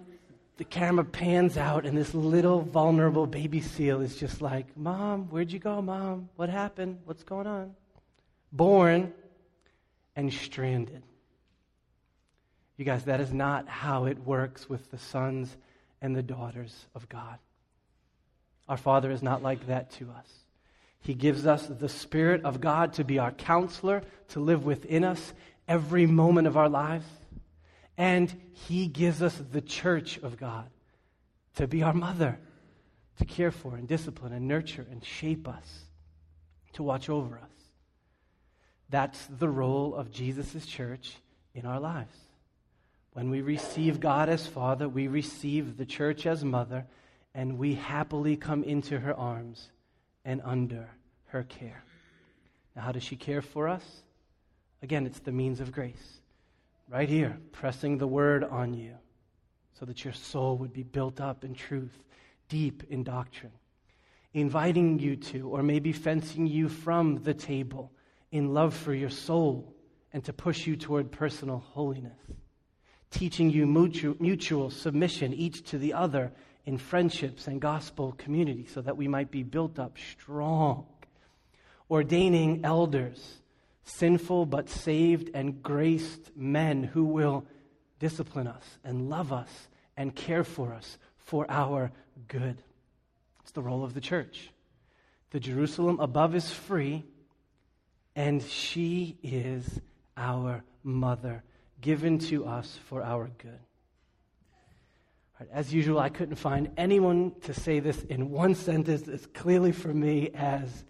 the 0.57 0.64
camera 0.64 1.05
pans 1.05 1.59
out, 1.59 1.85
and 1.85 1.99
this 1.99 2.14
little 2.14 2.62
vulnerable 2.62 3.27
baby 3.27 3.61
seal 3.61 4.01
is 4.01 4.17
just 4.17 4.40
like, 4.40 4.75
Mom, 4.79 5.25
where'd 5.25 5.53
you 5.53 5.59
go, 5.59 5.83
Mom? 5.83 6.31
What 6.37 6.49
happened? 6.49 7.01
What's 7.05 7.23
going 7.23 7.47
on? 7.47 7.75
Born 8.55 9.12
and 10.14 10.33
stranded. 10.33 11.03
You 12.77 12.85
guys, 12.85 13.05
that 13.05 13.21
is 13.21 13.33
not 13.33 13.69
how 13.69 14.07
it 14.07 14.19
works 14.19 14.69
with 14.69 14.90
the 14.90 14.99
sons 14.99 15.55
and 16.01 16.14
the 16.14 16.23
daughters 16.23 16.87
of 16.95 17.09
God. 17.09 17.38
Our 18.69 18.77
Father 18.77 19.11
is 19.11 19.23
not 19.23 19.43
like 19.43 19.67
that 19.67 19.90
to 19.93 20.11
us. 20.11 20.29
He 21.01 21.14
gives 21.14 21.47
us 21.47 21.67
the 21.67 21.88
Spirit 21.88 22.45
of 22.45 22.61
God 22.61 22.95
to 22.95 23.05
be 23.05 23.19
our 23.19 23.33
counselor, 23.33 24.03
to 24.29 24.40
live 24.40 24.64
within 24.64 25.05
us 25.05 25.35
every 25.69 26.07
moment 26.07 26.47
of 26.47 26.57
our 26.57 26.69
lives. 26.69 27.07
And 27.99 28.33
He 28.53 28.87
gives 28.87 29.21
us 29.21 29.37
the 29.53 29.61
church 29.61 30.19
of 30.19 30.37
God 30.38 30.71
to 31.57 31.67
be 31.67 31.83
our 31.83 31.93
mother, 31.93 32.38
to 33.19 33.25
care 33.25 33.51
for 33.51 33.77
and 33.77 33.87
discipline 33.87 34.33
and 34.33 34.49
nurture 34.49 34.87
and 34.90 35.05
shape 35.05 35.47
us, 35.49 35.85
to 36.75 36.83
watch 36.83 37.09
over 37.09 37.37
us. 37.37 37.63
That's 38.94 39.26
the 39.26 39.48
role 39.48 39.92
of 39.96 40.12
Jesus' 40.12 40.64
church 40.64 41.16
in 41.52 41.66
our 41.66 41.80
lives. 41.80 42.16
When 43.12 43.28
we 43.28 43.40
receive 43.40 43.98
God 43.98 44.28
as 44.28 44.46
Father, 44.46 44.88
we 44.88 45.09
receive 45.09 45.76
the 45.76 45.85
church 45.85 46.26
as 46.26 46.44
Mother, 46.44 46.87
and 47.35 47.59
we 47.59 47.74
happily 47.74 48.37
come 48.37 48.62
into 48.62 49.00
her 49.00 49.12
arms 49.12 49.68
and 50.24 50.40
under 50.44 50.88
her 51.24 51.42
care. 51.42 51.83
Now, 52.76 52.83
how 52.83 52.92
does 52.92 53.02
she 53.02 53.16
care 53.16 53.42
for 53.42 53.66
us? 53.66 53.83
Again, 54.80 55.07
it's 55.07 55.18
the 55.18 55.33
means 55.33 55.59
of 55.59 55.72
grace. 55.72 56.20
Right 56.88 57.09
here, 57.09 57.37
pressing 57.50 57.98
the 57.98 58.07
word 58.07 58.44
on 58.44 58.74
you 58.74 58.94
so 59.76 59.87
that 59.87 60.04
your 60.04 60.14
soul 60.14 60.57
would 60.59 60.72
be 60.72 60.85
built 60.85 61.20
up 61.20 61.42
in 61.42 61.54
truth, 61.54 61.98
deep 62.48 62.85
in 62.90 63.02
doctrine. 63.02 63.59
Inviting 64.35 65.00
you 65.00 65.16
to, 65.16 65.48
or 65.48 65.64
maybe 65.64 65.92
fencing 65.92 66.46
you 66.46 66.68
from 66.68 67.24
the 67.24 67.35
table 67.35 67.90
in 68.35 68.53
love 68.53 68.75
for 68.75 68.92
your 68.92 69.11
soul 69.11 69.75
and 70.12 70.25
to 70.25 70.33
push 70.33 70.66
you 70.66 70.77
toward 70.77 71.11
personal 71.11 71.59
holiness 71.59 72.18
teaching 73.14 73.49
you 73.49 73.64
mutual, 73.64 74.16
mutual 74.18 74.70
submission 74.70 75.33
each 75.33 75.62
to 75.70 75.79
the 75.79 75.92
other 75.92 76.33
in 76.66 76.77
friendships 76.77 77.47
and 77.47 77.61
gospel 77.61 78.12
community 78.18 78.66
so 78.66 78.81
that 78.81 78.97
we 78.97 79.07
might 79.07 79.31
be 79.31 79.44
built 79.44 79.79
up 79.79 79.97
strong. 80.12 80.85
Ordaining 81.88 82.64
elders, 82.64 83.40
sinful 83.85 84.47
but 84.47 84.68
saved 84.68 85.31
and 85.33 85.62
graced 85.62 86.37
men 86.37 86.83
who 86.83 87.05
will 87.05 87.47
discipline 88.01 88.49
us 88.49 88.64
and 88.83 89.09
love 89.09 89.33
us 89.33 89.68
and 89.97 90.14
care 90.14 90.42
for 90.42 90.73
us 90.73 90.99
for 91.16 91.47
our 91.49 91.92
good. 92.27 92.61
It's 93.42 93.53
the 93.53 93.62
role 93.62 93.85
of 93.85 93.94
the 93.94 94.01
church. 94.01 94.51
The 95.31 95.40
Jerusalem 95.40 96.01
above 96.01 96.35
is 96.35 96.51
free, 96.51 97.05
and 98.16 98.42
she 98.42 99.16
is 99.22 99.81
our 100.16 100.62
mother 100.83 101.42
given 101.81 102.18
to 102.18 102.46
us 102.46 102.79
for 102.88 103.03
our 103.03 103.31
good. 103.38 103.59
Right, 105.40 105.48
as 105.53 105.74
usual, 105.74 105.98
I 105.98 106.09
couldn't 106.09 106.37
find 106.37 106.70
anyone 106.77 107.33
to 107.42 107.53
say 107.53 107.81
this 107.81 108.03
in 108.05 108.31
one 108.31 108.55
sentence 108.55 109.09
as 109.09 109.27
clearly 109.27 109.72
for 109.72 109.92
me 109.92 110.31
as 110.35 110.85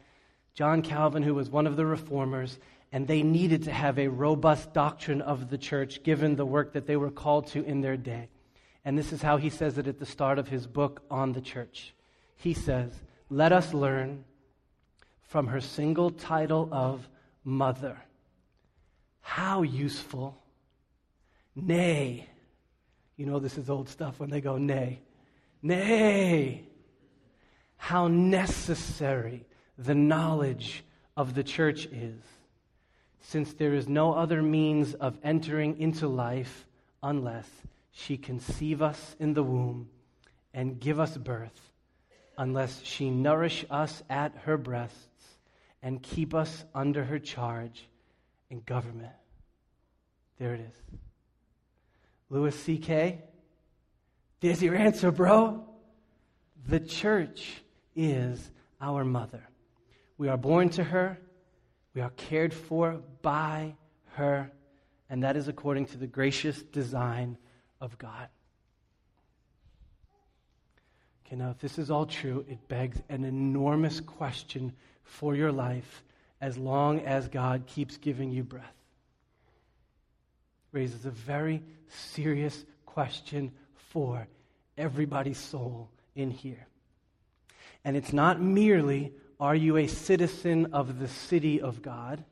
John 0.54 0.82
Calvin, 0.82 1.22
who 1.22 1.34
was 1.34 1.50
one 1.50 1.66
of 1.66 1.76
the 1.76 1.86
reformers, 1.86 2.58
and 2.92 3.08
they 3.08 3.22
needed 3.22 3.64
to 3.64 3.72
have 3.72 3.98
a 3.98 4.08
robust 4.08 4.72
doctrine 4.72 5.22
of 5.22 5.50
the 5.50 5.58
church 5.58 6.02
given 6.04 6.36
the 6.36 6.46
work 6.46 6.74
that 6.74 6.86
they 6.86 6.96
were 6.96 7.10
called 7.10 7.48
to 7.48 7.64
in 7.64 7.80
their 7.80 7.96
day. 7.96 8.28
And 8.84 8.98
this 8.98 9.12
is 9.12 9.22
how 9.22 9.38
he 9.38 9.50
says 9.50 9.78
it 9.78 9.86
at 9.86 9.98
the 9.98 10.06
start 10.06 10.38
of 10.38 10.48
his 10.48 10.66
book 10.66 11.02
on 11.10 11.32
the 11.32 11.40
church. 11.40 11.94
He 12.36 12.52
says, 12.52 12.92
Let 13.30 13.50
us 13.50 13.72
learn 13.72 14.24
from 15.22 15.48
her 15.48 15.60
single 15.60 16.10
title 16.10 16.68
of 16.70 17.08
mother 17.44 17.96
how 19.20 19.62
useful 19.62 20.44
Nay. 21.56 22.28
You 23.16 23.26
know, 23.26 23.38
this 23.38 23.58
is 23.58 23.70
old 23.70 23.88
stuff 23.88 24.18
when 24.18 24.30
they 24.30 24.40
go, 24.40 24.58
nay. 24.58 25.00
Nay. 25.62 26.64
How 27.76 28.08
necessary 28.08 29.46
the 29.78 29.94
knowledge 29.94 30.84
of 31.16 31.34
the 31.34 31.44
church 31.44 31.86
is, 31.86 32.20
since 33.20 33.52
there 33.52 33.74
is 33.74 33.88
no 33.88 34.14
other 34.14 34.42
means 34.42 34.94
of 34.94 35.16
entering 35.22 35.78
into 35.80 36.08
life 36.08 36.66
unless 37.02 37.48
she 37.92 38.16
conceive 38.16 38.82
us 38.82 39.14
in 39.20 39.34
the 39.34 39.42
womb 39.42 39.88
and 40.52 40.80
give 40.80 40.98
us 40.98 41.16
birth, 41.16 41.72
unless 42.36 42.82
she 42.82 43.10
nourish 43.10 43.64
us 43.70 44.02
at 44.10 44.34
her 44.44 44.56
breasts 44.56 45.33
and 45.84 46.02
keep 46.02 46.34
us 46.34 46.64
under 46.74 47.04
her 47.04 47.18
charge 47.18 47.86
and 48.50 48.64
government. 48.64 49.12
There 50.38 50.54
it 50.54 50.60
is. 50.60 50.98
Louis 52.30 52.58
C.K., 52.58 53.22
there's 54.40 54.62
your 54.62 54.74
answer, 54.74 55.12
bro. 55.12 55.62
The 56.66 56.80
church 56.80 57.62
is 57.94 58.50
our 58.80 59.04
mother. 59.04 59.46
We 60.16 60.28
are 60.28 60.38
born 60.38 60.70
to 60.70 60.84
her, 60.84 61.18
we 61.94 62.00
are 62.00 62.10
cared 62.10 62.54
for 62.54 63.02
by 63.20 63.74
her, 64.14 64.50
and 65.10 65.22
that 65.22 65.36
is 65.36 65.48
according 65.48 65.86
to 65.86 65.98
the 65.98 66.06
gracious 66.06 66.62
design 66.62 67.36
of 67.80 67.98
God. 67.98 68.28
Okay, 71.26 71.36
now, 71.36 71.50
if 71.50 71.58
this 71.58 71.78
is 71.78 71.90
all 71.90 72.06
true, 72.06 72.44
it 72.48 72.68
begs 72.68 73.02
an 73.10 73.24
enormous 73.24 74.00
question 74.00 74.72
for 75.04 75.34
your 75.34 75.52
life 75.52 76.02
as 76.40 76.58
long 76.58 77.00
as 77.00 77.28
God 77.28 77.66
keeps 77.66 77.96
giving 77.96 78.30
you 78.30 78.42
breath 78.42 78.74
raises 80.74 81.06
a 81.06 81.10
very 81.10 81.62
serious 81.88 82.64
question 82.84 83.52
for 83.92 84.26
everybody's 84.76 85.38
soul 85.38 85.88
in 86.16 86.30
here. 86.30 86.66
And 87.84 87.96
it's 87.96 88.12
not 88.12 88.42
merely, 88.42 89.12
are 89.38 89.54
you 89.54 89.76
a 89.76 89.86
citizen 89.86 90.74
of 90.74 90.98
the 90.98 91.08
city 91.08 91.60
of 91.60 91.80
God? 91.80 92.24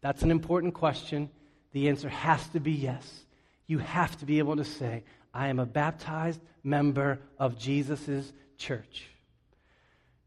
That's 0.00 0.22
an 0.22 0.30
important 0.30 0.74
question. 0.74 1.28
The 1.72 1.88
answer 1.88 2.08
has 2.08 2.46
to 2.48 2.60
be 2.60 2.72
yes. 2.72 3.24
You 3.66 3.78
have 3.78 4.16
to 4.18 4.24
be 4.24 4.38
able 4.38 4.56
to 4.56 4.64
say, 4.64 5.04
I 5.34 5.48
am 5.48 5.58
a 5.58 5.66
baptized 5.66 6.40
member 6.64 7.20
of 7.38 7.58
Jesus' 7.58 8.32
church. 8.56 9.08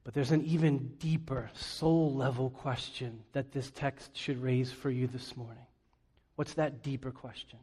But 0.06 0.14
there's 0.14 0.32
an 0.32 0.46
even 0.46 0.94
deeper, 1.00 1.50
soul 1.56 2.14
level 2.14 2.52
question 2.52 3.24
that 3.34 3.52
this 3.52 3.72
text 3.72 4.16
should 4.16 4.42
raise 4.42 4.72
for 4.72 4.92
you 4.92 5.08
this 5.08 5.36
morning. 5.36 5.66
What's 6.36 6.54
that 6.54 6.84
deeper 6.84 7.10
question? 7.10 7.58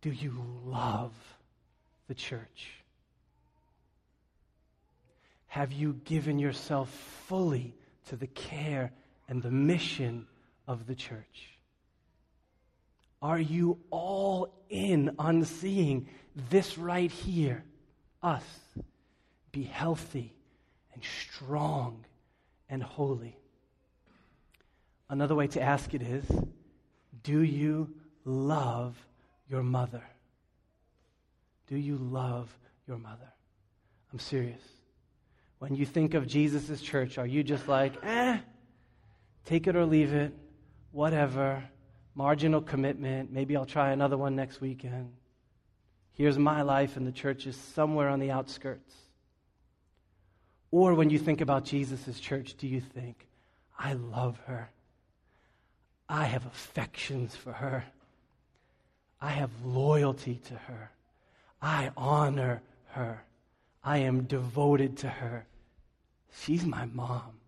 Do 0.00 0.10
you 0.10 0.34
love 0.64 1.12
the 2.08 2.14
church? 2.14 2.70
Have 5.48 5.72
you 5.72 6.00
given 6.04 6.38
yourself 6.38 6.88
fully 7.28 7.74
to 8.08 8.16
the 8.16 8.26
care 8.28 8.92
and 9.28 9.42
the 9.42 9.50
mission 9.50 10.26
of 10.66 10.86
the 10.86 10.94
church? 10.94 11.50
Are 13.20 13.38
you 13.38 13.78
all 13.90 14.54
in 14.70 15.14
on 15.18 15.44
seeing 15.44 16.08
this 16.48 16.78
right 16.78 17.10
here, 17.10 17.62
us, 18.22 18.42
be 19.52 19.62
healthy 19.62 20.34
and 20.94 21.02
strong 21.04 22.04
and 22.68 22.82
holy? 22.82 23.36
Another 25.08 25.34
way 25.34 25.46
to 25.48 25.60
ask 25.60 25.92
it 25.94 26.02
is 26.02 26.24
Do 27.22 27.42
you 27.42 27.94
love 28.24 28.96
your 29.48 29.62
mother? 29.62 30.02
Do 31.68 31.76
you 31.76 31.96
love 31.96 32.50
your 32.86 32.98
mother? 32.98 33.32
I'm 34.12 34.18
serious. 34.18 34.62
When 35.58 35.74
you 35.74 35.86
think 35.86 36.14
of 36.14 36.26
Jesus' 36.26 36.80
church, 36.80 37.18
are 37.18 37.26
you 37.26 37.42
just 37.42 37.68
like, 37.68 37.94
eh, 38.02 38.38
take 39.44 39.66
it 39.66 39.76
or 39.76 39.86
leave 39.86 40.12
it, 40.12 40.32
whatever, 40.90 41.62
marginal 42.14 42.60
commitment, 42.60 43.32
maybe 43.32 43.56
I'll 43.56 43.64
try 43.64 43.92
another 43.92 44.16
one 44.16 44.34
next 44.34 44.60
weekend? 44.60 45.12
Here's 46.10 46.38
my 46.38 46.62
life, 46.62 46.96
and 46.96 47.06
the 47.06 47.12
church 47.12 47.46
is 47.46 47.56
somewhere 47.56 48.08
on 48.08 48.18
the 48.18 48.30
outskirts. 48.30 48.94
Or 50.72 50.94
when 50.94 51.10
you 51.10 51.18
think 51.18 51.42
about 51.42 51.64
Jesus' 51.64 52.18
church, 52.18 52.54
do 52.58 52.66
you 52.66 52.80
think, 52.80 53.28
I 53.78 53.92
love 53.92 54.38
her? 54.46 54.70
I 56.08 56.24
have 56.24 56.46
affections 56.46 57.36
for 57.36 57.52
her. 57.52 57.84
I 59.20 59.30
have 59.30 59.50
loyalty 59.62 60.40
to 60.48 60.54
her. 60.54 60.90
I 61.60 61.90
honor 61.96 62.62
her. 62.88 63.22
I 63.84 63.98
am 63.98 64.22
devoted 64.22 64.96
to 64.98 65.08
her. 65.08 65.46
She's 66.40 66.64
my 66.64 66.86
mom. 66.86 67.38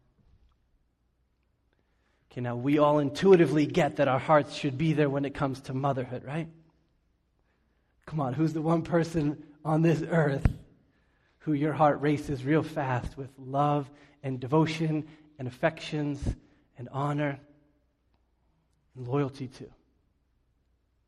Okay, 2.31 2.43
now 2.43 2.57
we 2.57 2.79
all 2.79 2.99
intuitively 2.99 3.65
get 3.65 3.97
that 3.97 4.09
our 4.09 4.19
hearts 4.19 4.55
should 4.55 4.77
be 4.77 4.93
there 4.93 5.09
when 5.09 5.25
it 5.25 5.35
comes 5.35 5.61
to 5.63 5.75
motherhood, 5.75 6.25
right? 6.25 6.49
Come 8.05 8.21
on, 8.21 8.35
who's 8.35 8.53
the 8.53 8.61
one 8.61 8.83
person 8.83 9.43
on 9.65 9.81
this 9.81 10.03
earth 10.03 10.47
who 11.45 11.53
your 11.53 11.75
heart 11.75 12.01
races 12.01 12.43
real 12.43 12.63
fast 12.63 13.19
with 13.19 13.29
love 13.39 13.91
and 14.23 14.41
devotion 14.41 15.07
and 15.39 15.47
affections 15.47 16.19
and 16.79 16.89
honor 16.91 17.39
and 18.97 19.07
loyalty 19.07 19.49
to? 19.49 19.65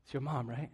It's 0.04 0.12
your 0.12 0.20
mom, 0.20 0.46
right? 0.46 0.68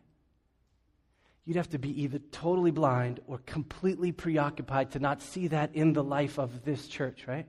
You'd 1.44 1.57
have 1.57 1.70
to 1.70 1.79
be 1.79 2.03
either 2.03 2.18
totally 2.33 2.72
blind 2.72 3.20
or 3.29 3.38
completely 3.46 4.11
preoccupied 4.11 4.90
to 4.92 4.98
not 4.98 5.22
see 5.22 5.46
that 5.48 5.77
in 5.77 5.92
the 5.92 6.03
life 6.03 6.38
of 6.38 6.64
this 6.64 6.88
church, 6.88 7.29
right? 7.29 7.46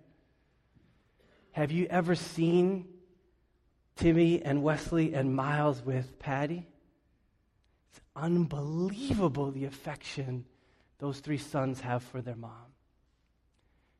Have 1.52 1.71
you 1.71 1.88
ever 1.89 2.13
seen 2.13 2.86
Timmy 3.95 4.39
and 4.43 4.62
Wesley 4.62 5.15
and 5.15 5.36
Miles 5.36 5.84
with 5.84 6.19
Patty? 6.19 6.67
It's 7.91 8.02
unbelievable 8.15 9.49
the 9.49 9.65
affection 9.65 10.45
those 10.99 11.19
three 11.19 11.38
sons 11.38 11.82
have 11.82 12.03
for 12.03 12.21
their 12.21 12.36
mom. 12.36 12.73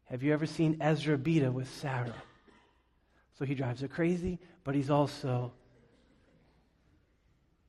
Have 0.06 0.23
you 0.23 0.34
ever 0.34 0.45
seen 0.45 0.77
Ezra 0.79 1.17
Beta 1.17 1.51
with 1.51 1.69
Sarah? 1.69 2.13
So 3.38 3.45
he 3.45 3.56
drives 3.56 3.82
her 3.82 3.88
crazy, 3.88 4.39
but 4.63 4.75
he's 4.75 4.89
also 4.89 5.53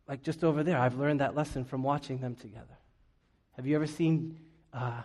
like 0.07 0.23
just 0.23 0.45
over 0.45 0.63
there. 0.63 0.79
I've 0.79 0.99
learned 0.99 1.21
that 1.21 1.35
lesson 1.35 1.65
from 1.65 1.83
watching 1.83 2.19
them 2.19 2.35
together. 2.35 2.79
Have 3.53 3.67
you 3.67 3.77
ever 3.77 3.87
seen 3.87 4.39
uh, 4.73 5.03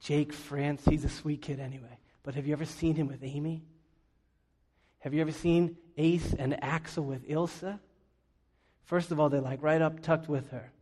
Jake 0.00 0.32
France? 0.32 0.82
He's 0.88 1.04
a 1.04 1.08
sweet 1.08 1.42
kid 1.42 1.60
anyway. 1.60 1.98
But 2.22 2.34
have 2.34 2.46
you 2.46 2.52
ever 2.52 2.64
seen 2.64 2.94
him 2.96 3.06
with 3.06 3.22
Amy? 3.22 3.62
Have 5.00 5.14
you 5.14 5.20
ever 5.20 5.32
seen 5.32 5.76
Ace 5.96 6.34
and 6.38 6.62
Axel 6.62 7.04
with 7.04 7.28
Ilsa? 7.28 7.78
First 8.84 9.10
of 9.10 9.20
all, 9.20 9.28
they're 9.28 9.40
like 9.40 9.62
right 9.62 9.80
up 9.80 10.00
tucked 10.02 10.28
with 10.28 10.50
her. 10.50 10.72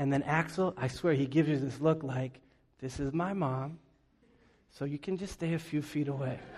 And 0.00 0.10
then 0.10 0.22
Axel, 0.22 0.72
I 0.78 0.88
swear, 0.88 1.12
he 1.12 1.26
gives 1.26 1.50
you 1.50 1.58
this 1.58 1.78
look 1.78 2.02
like, 2.02 2.40
this 2.80 3.00
is 3.00 3.12
my 3.12 3.34
mom, 3.34 3.78
so 4.70 4.86
you 4.86 4.98
can 4.98 5.18
just 5.18 5.34
stay 5.34 5.52
a 5.52 5.58
few 5.58 5.82
feet 5.82 6.08
away. 6.08 6.38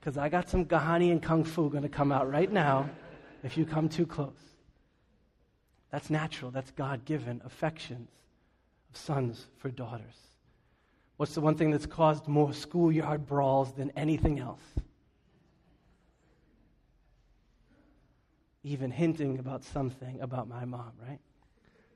Because 0.00 0.18
I 0.18 0.28
got 0.28 0.50
some 0.50 0.66
Gahani 0.66 1.12
and 1.12 1.22
Kung 1.22 1.44
Fu 1.44 1.70
going 1.70 1.82
to 1.82 1.88
come 1.88 2.12
out 2.12 2.30
right 2.30 2.52
now 2.52 2.90
if 3.42 3.56
you 3.56 3.64
come 3.64 3.88
too 3.88 4.04
close. 4.04 4.36
That's 5.90 6.10
natural. 6.10 6.50
That's 6.50 6.70
God 6.72 7.06
given 7.06 7.40
affections 7.42 8.10
of 8.90 8.98
sons 8.98 9.46
for 9.56 9.70
daughters. 9.70 10.18
What's 11.16 11.32
the 11.32 11.40
one 11.40 11.54
thing 11.54 11.70
that's 11.70 11.86
caused 11.86 12.28
more 12.28 12.52
schoolyard 12.52 13.26
brawls 13.26 13.72
than 13.72 13.90
anything 13.96 14.38
else? 14.38 14.60
Even 18.62 18.90
hinting 18.90 19.38
about 19.38 19.64
something 19.64 20.20
about 20.20 20.48
my 20.48 20.66
mom, 20.66 20.92
right? 21.08 21.20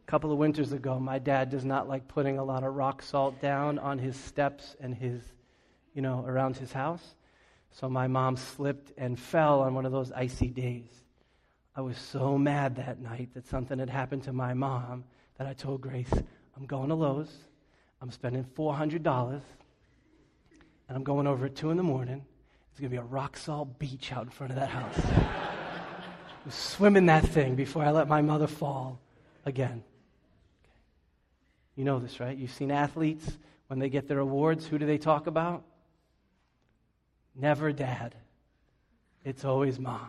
A 0.09 0.11
couple 0.11 0.33
of 0.33 0.39
winters 0.39 0.73
ago, 0.73 0.99
my 0.99 1.19
dad 1.19 1.51
does 1.51 1.67
not 1.67 1.87
like 1.87 2.09
putting 2.09 2.39
a 2.39 2.45
lot 2.45 2.65
of 2.65 2.75
rock 2.75 3.03
salt 3.03 3.43
down 3.43 3.79
on 3.79 3.99
his 3.99 4.17
steps 4.17 4.75
and 4.81 4.95
his, 4.95 5.21
you 5.93 6.01
know, 6.01 6.25
around 6.27 6.57
his 6.57 6.73
house. 6.73 7.15
So 7.73 7.91
my 7.91 8.07
mom 8.07 8.39
slipped 8.39 8.91
and 8.97 9.21
fell 9.21 9.61
on 9.61 9.75
one 9.75 9.85
of 9.85 9.93
those 9.93 10.11
icy 10.13 10.49
days. 10.49 10.89
I 11.77 11.83
was 11.83 11.99
so 11.99 12.39
mad 12.39 12.77
that 12.77 13.03
night 13.03 13.35
that 13.35 13.47
something 13.49 13.79
had 13.79 13.91
happened 13.91 14.23
to 14.23 14.33
my 14.33 14.55
mom 14.55 15.05
that 15.37 15.47
I 15.47 15.53
told 15.53 15.83
Grace, 15.83 16.11
I'm 16.57 16.65
going 16.65 16.89
to 16.89 16.95
Lowe's. 16.95 17.31
I'm 18.01 18.11
spending 18.11 18.47
$400 18.57 19.05
and 19.29 19.43
I'm 20.89 21.05
going 21.05 21.27
over 21.27 21.45
at 21.45 21.55
2 21.55 21.69
in 21.69 21.77
the 21.77 21.83
morning. 21.83 22.25
It's 22.71 22.81
going 22.81 22.91
to 22.91 22.95
be 22.95 22.97
a 22.97 23.03
rock 23.03 23.37
salt 23.37 23.79
beach 23.79 24.11
out 24.11 24.23
in 24.23 24.31
front 24.31 24.55
of 24.55 24.59
that 24.59 24.71
house. 24.71 24.99
I 25.05 26.49
swim 26.49 26.53
swimming 26.53 27.07
that 27.07 27.27
thing 27.27 27.57
before 27.57 27.85
I 27.85 27.91
let 27.91 28.09
my 28.09 28.23
mother 28.23 28.47
fall 28.47 29.03
again. 29.45 29.85
You 31.79 31.85
know 31.85 32.01
this, 32.01 32.19
right? 32.19 32.37
You've 32.37 32.53
seen 32.53 32.73
athletes 32.73 33.39
when 33.69 33.79
they 33.79 33.89
get 33.89 34.09
their 34.09 34.19
awards, 34.19 34.67
who 34.67 34.79
do 34.79 34.85
they 34.85 34.99
talk 34.99 35.29
about? 35.29 35.63
Never 37.37 37.71
dad. 37.71 38.17
It's 39.25 39.45
always 39.45 39.79
mom. 39.79 40.09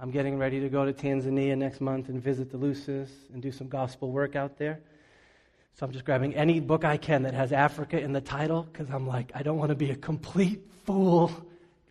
I'm 0.00 0.10
getting 0.10 0.38
ready 0.38 0.58
to 0.60 0.70
go 0.70 0.86
to 0.86 0.94
Tanzania 0.94 1.54
next 1.54 1.82
month 1.82 2.08
and 2.08 2.22
visit 2.22 2.50
the 2.50 2.56
Lucis 2.56 3.10
and 3.34 3.42
do 3.42 3.52
some 3.52 3.68
gospel 3.68 4.10
work 4.10 4.36
out 4.36 4.56
there. 4.56 4.80
So 5.74 5.84
I'm 5.84 5.92
just 5.92 6.06
grabbing 6.06 6.34
any 6.34 6.60
book 6.60 6.82
I 6.82 6.96
can 6.96 7.24
that 7.24 7.34
has 7.34 7.52
Africa 7.52 8.00
in 8.00 8.14
the 8.14 8.22
title 8.22 8.62
because 8.72 8.88
I'm 8.88 9.06
like, 9.06 9.30
I 9.34 9.42
don't 9.42 9.58
want 9.58 9.68
to 9.68 9.74
be 9.74 9.90
a 9.90 9.96
complete 9.96 10.62
fool 10.86 11.30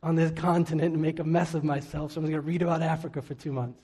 on 0.02 0.16
this 0.16 0.32
continent 0.32 0.94
and 0.94 1.02
make 1.02 1.20
a 1.20 1.24
mess 1.24 1.54
of 1.54 1.64
myself. 1.64 2.14
So 2.14 2.22
I'm 2.22 2.26
going 2.26 2.34
to 2.34 2.42
read 2.42 2.64
about 2.64 2.82
Africa 2.82 3.22
for 3.22 3.36
two 3.36 3.52
months. 3.52 3.80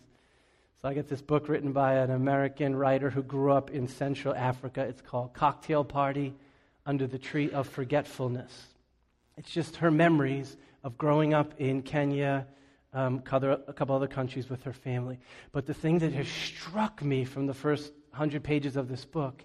So 0.86 0.90
I 0.90 0.94
get 0.94 1.08
this 1.08 1.24
book 1.24 1.50
written 1.50 1.72
by 1.72 1.96
an 1.96 2.12
American 2.12 2.76
writer 2.76 3.10
who 3.10 3.24
grew 3.24 3.52
up 3.52 3.72
in 3.72 3.88
Central 3.88 4.36
Africa. 4.36 4.82
It's 4.82 5.02
called 5.02 5.34
Cocktail 5.34 5.84
Party 5.84 6.36
Under 6.86 7.08
the 7.08 7.18
Tree 7.18 7.50
of 7.50 7.68
Forgetfulness. 7.68 8.68
It's 9.36 9.50
just 9.50 9.78
her 9.78 9.90
memories 9.90 10.58
of 10.84 10.96
growing 10.96 11.34
up 11.34 11.60
in 11.60 11.82
Kenya 11.82 12.46
um, 12.94 13.24
a 13.26 13.74
couple 13.74 13.96
other 13.96 14.06
countries 14.06 14.48
with 14.48 14.62
her 14.62 14.74
family. 14.74 15.18
But 15.52 15.66
the 15.66 15.74
thing 15.74 15.98
that 15.98 16.14
has 16.14 16.28
struck 16.28 17.02
me 17.02 17.26
from 17.26 17.48
the 17.48 17.56
first 17.56 17.92
hundred 18.12 18.44
pages 18.44 18.76
of 18.76 18.88
this 18.88 19.06
book 19.06 19.44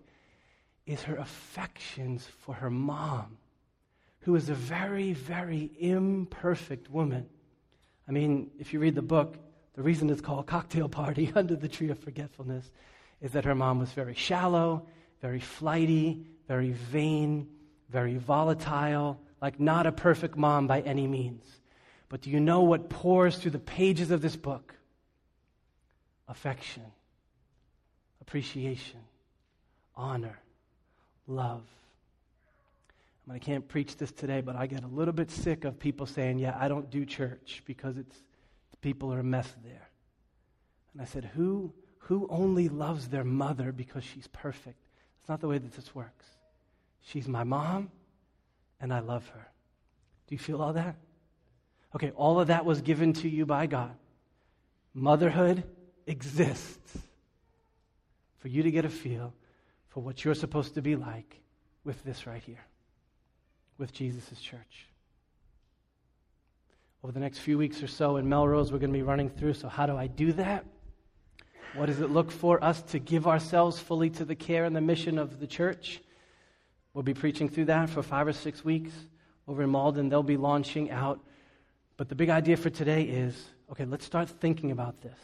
is 0.85 1.01
her 1.05 1.17
affections 1.17 2.29
for 2.41 2.55
her 2.55 2.69
mom, 2.69 3.39
who 4.25 4.35
is 4.35 4.51
a 4.51 4.55
very, 4.55 5.15
very 5.15 5.71
imperfect 5.79 6.91
woman. 6.91 7.31
I 8.07 8.13
mean, 8.13 8.51
if 8.59 8.75
you 8.75 8.79
read 8.79 8.95
the 8.95 9.01
book, 9.01 9.39
the 9.75 9.83
reason 9.83 10.11
it's 10.11 10.21
called 10.21 10.47
Cocktail 10.47 10.89
Party 10.89 11.33
Under 11.35 11.57
the 11.57 11.69
Tree 11.69 11.91
of 11.91 11.99
Forgetfulness 11.99 12.71
is 13.21 13.33
that 13.33 13.45
her 13.45 13.55
mom 13.55 13.79
was 13.79 13.93
very 13.93 14.15
shallow, 14.15 14.87
very 15.21 15.41
flighty, 15.41 16.25
very 16.49 16.73
vain, 16.73 17.47
very 17.91 18.17
volatile, 18.17 19.21
like 19.41 19.61
not 19.61 19.87
a 19.87 19.93
perfect 19.93 20.37
mom 20.37 20.67
by 20.67 20.81
any 20.81 21.07
means. 21.07 21.45
But 22.09 22.23
do 22.23 22.31
you 22.31 22.41
know 22.41 22.63
what 22.63 22.89
pours 22.89 23.37
through 23.37 23.53
the 23.53 23.59
pages 23.59 24.11
of 24.11 24.21
this 24.21 24.37
book? 24.37 24.75
Affection, 26.29 26.85
appreciation, 28.21 29.01
honor, 29.97 30.39
love. 31.27 31.63
I, 33.31 33.39
can't 33.39 33.67
preach 33.69 33.97
this 33.97 34.11
today, 34.11 34.41
but 34.41 34.57
I 34.57 34.67
get 34.67 34.83
a 34.83 34.89
little 34.89 35.15
bit 35.15 35.31
sick 35.31 35.65
of 35.65 35.79
people 35.79 36.05
saying, 36.05 36.41
Yeah, 36.41 36.57
I 36.59 36.67
don't 36.67 36.91
do 36.91 37.07
church 37.07 37.63
because 37.65 37.97
it's, 37.97 38.17
people 38.81 39.13
are 39.13 39.21
a 39.21 39.25
mess 39.25 39.53
there. 39.65 39.89
And 40.93 41.03
I 41.03 41.05
said, 41.05 41.31
Who, 41.35 41.73
who 41.99 42.27
only 42.31 42.69
loves 42.69 43.09
their 43.09 43.25
mother 43.25 43.73
because 43.73 44.05
she's 44.05 44.27
perfect? 44.29 44.79
It's 45.21 45.29
not 45.29 45.41
the 45.41 45.49
way 45.49 45.59
that 45.59 45.73
this 45.73 45.95
works. 45.95 46.27
She's 47.03 47.29
my 47.29 47.45
mom, 47.45 47.91
and 48.81 48.93
I 48.93 49.01
love 49.01 49.27
her. 49.29 49.49
Do 50.27 50.35
you 50.35 50.39
feel 50.39 50.63
all 50.63 50.73
that? 50.75 50.97
Okay, 51.95 52.11
all 52.13 52.41
of 52.41 52.49
that 52.49 52.65
was 52.65 52.81
given 52.81 53.13
to 53.15 53.29
you 53.29 53.47
by 53.47 53.67
God. 53.67 53.95
Motherhood 54.95 55.65
exists 56.07 56.99
for 58.39 58.49
you 58.49 58.63
to 58.63 58.71
get 58.71 58.85
a 58.85 58.89
feel 58.89 59.35
for 59.89 60.01
what 60.01 60.25
you're 60.25 60.35
supposed 60.35 60.75
to 60.75 60.83
be 60.83 60.97
like 60.97 61.41
with 61.85 62.03
this 62.05 62.27
right 62.27 62.43
here, 62.43 62.65
with 63.79 63.93
Jesus' 63.93 64.41
church. 64.41 64.87
Over 67.03 67.13
the 67.13 67.21
next 67.21 67.39
few 67.39 67.57
weeks 67.57 67.83
or 67.83 67.87
so 67.87 68.17
in 68.17 68.29
Melrose, 68.29 68.71
we're 68.71 68.79
going 68.79 68.93
to 68.93 68.99
be 68.99 69.03
running 69.03 69.31
through. 69.31 69.55
So, 69.55 69.69
how 69.69 69.87
do 69.87 69.97
I 69.97 70.07
do 70.07 70.33
that? 70.33 70.67
What 71.75 71.87
does 71.87 72.01
it 72.01 72.11
look 72.11 72.31
for 72.31 72.63
us 72.63 72.83
to 72.83 72.99
give 72.99 73.27
ourselves 73.27 73.79
fully 73.79 74.11
to 74.11 74.25
the 74.25 74.35
care 74.35 74.65
and 74.65 74.77
the 74.77 74.81
mission 74.83 75.19
of 75.19 75.41
the 75.41 75.47
church? 75.47 76.03
We'll 76.93 77.05
be 77.05 77.15
preaching 77.15 77.49
through 77.49 77.67
that 77.67 77.89
for 77.89 78.03
five 78.03 78.27
or 78.27 78.33
six 78.33 78.65
weeks. 78.65 78.93
Over 79.49 79.63
in 79.63 79.71
Malden, 79.71 80.09
they'll 80.09 80.23
be 80.23 80.37
launching 80.37 80.91
out. 80.91 81.21
But 81.97 82.09
the 82.09 82.15
big 82.15 82.29
idea 82.29 82.57
for 82.57 82.71
today 82.71 83.05
is 83.05 83.35
okay, 83.71 83.85
let's 83.87 84.05
start 84.05 84.29
thinking 84.29 84.71
about 84.71 85.01
this. 85.01 85.19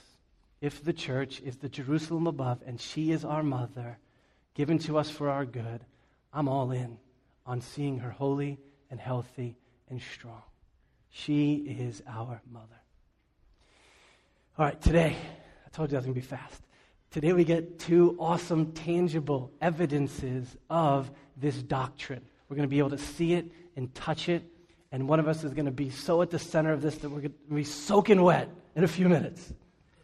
If 0.62 0.82
the 0.82 0.92
church 0.92 1.40
is 1.42 1.56
the 1.56 1.68
Jerusalem 1.68 2.26
above 2.26 2.62
and 2.66 2.80
she 2.80 3.10
is 3.10 3.24
our 3.24 3.42
mother, 3.42 3.98
given 4.54 4.78
to 4.80 4.96
us 4.96 5.10
for 5.10 5.28
our 5.28 5.44
good, 5.44 5.84
I'm 6.32 6.48
all 6.48 6.70
in 6.70 6.96
on 7.44 7.60
seeing 7.60 7.98
her 7.98 8.10
holy 8.10 8.58
and 8.90 8.98
healthy 8.98 9.56
and 9.90 10.00
strong. 10.00 10.42
She 11.10 11.54
is 11.54 12.02
our 12.06 12.40
mother. 12.50 12.80
All 14.58 14.64
right, 14.64 14.80
today, 14.80 15.16
I 15.66 15.68
told 15.70 15.90
you 15.90 15.96
I 15.96 15.98
was 15.98 16.06
going 16.06 16.14
to 16.14 16.20
be 16.20 16.26
fast. 16.26 16.62
Today 17.10 17.32
we 17.32 17.44
get 17.44 17.78
two 17.78 18.16
awesome, 18.18 18.72
tangible 18.72 19.50
evidences 19.60 20.56
of 20.68 21.10
this 21.36 21.62
doctrine. 21.62 22.22
We're 22.48 22.56
going 22.56 22.68
to 22.68 22.70
be 22.70 22.78
able 22.78 22.90
to 22.90 22.98
see 22.98 23.34
it 23.34 23.46
and 23.76 23.94
touch 23.94 24.28
it, 24.28 24.44
and 24.92 25.08
one 25.08 25.20
of 25.20 25.28
us 25.28 25.44
is 25.44 25.52
going 25.52 25.66
to 25.66 25.72
be 25.72 25.90
so 25.90 26.22
at 26.22 26.30
the 26.30 26.38
center 26.38 26.72
of 26.72 26.82
this 26.82 26.96
that 26.98 27.10
we're 27.10 27.20
going 27.20 27.34
to 27.48 27.54
be 27.54 27.64
soaking 27.64 28.22
wet 28.22 28.48
in 28.74 28.84
a 28.84 28.88
few 28.88 29.08
minutes. 29.08 29.52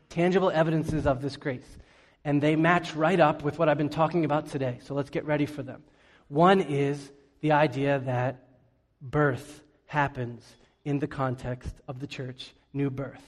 Tangible 0.08 0.50
evidences 0.50 1.06
of 1.06 1.22
this 1.22 1.36
grace. 1.36 1.78
And 2.24 2.42
they 2.42 2.56
match 2.56 2.94
right 2.94 3.18
up 3.18 3.42
with 3.42 3.58
what 3.58 3.68
I've 3.68 3.78
been 3.78 3.88
talking 3.88 4.24
about 4.24 4.48
today. 4.48 4.78
So 4.82 4.94
let's 4.94 5.10
get 5.10 5.24
ready 5.24 5.46
for 5.46 5.62
them. 5.62 5.82
One 6.28 6.60
is 6.60 7.10
the 7.40 7.52
idea 7.52 8.00
that 8.00 8.44
birth 9.00 9.62
happens 9.86 10.44
in 10.84 10.98
the 10.98 11.06
context 11.06 11.74
of 11.86 12.00
the 12.00 12.06
church, 12.06 12.52
new 12.72 12.90
birth. 12.90 13.22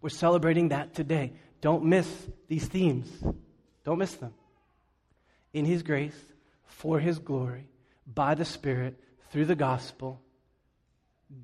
We're 0.00 0.08
celebrating 0.08 0.68
that 0.68 0.94
today. 0.94 1.32
Don't 1.60 1.84
miss 1.84 2.08
these 2.48 2.66
themes. 2.66 3.08
Don't 3.84 3.98
miss 3.98 4.14
them. 4.14 4.34
In 5.52 5.64
His 5.64 5.82
grace, 5.82 6.18
for 6.66 6.98
His 6.98 7.18
glory, 7.18 7.68
by 8.06 8.34
the 8.34 8.44
Spirit, 8.44 8.98
through 9.30 9.46
the 9.46 9.54
gospel, 9.54 10.20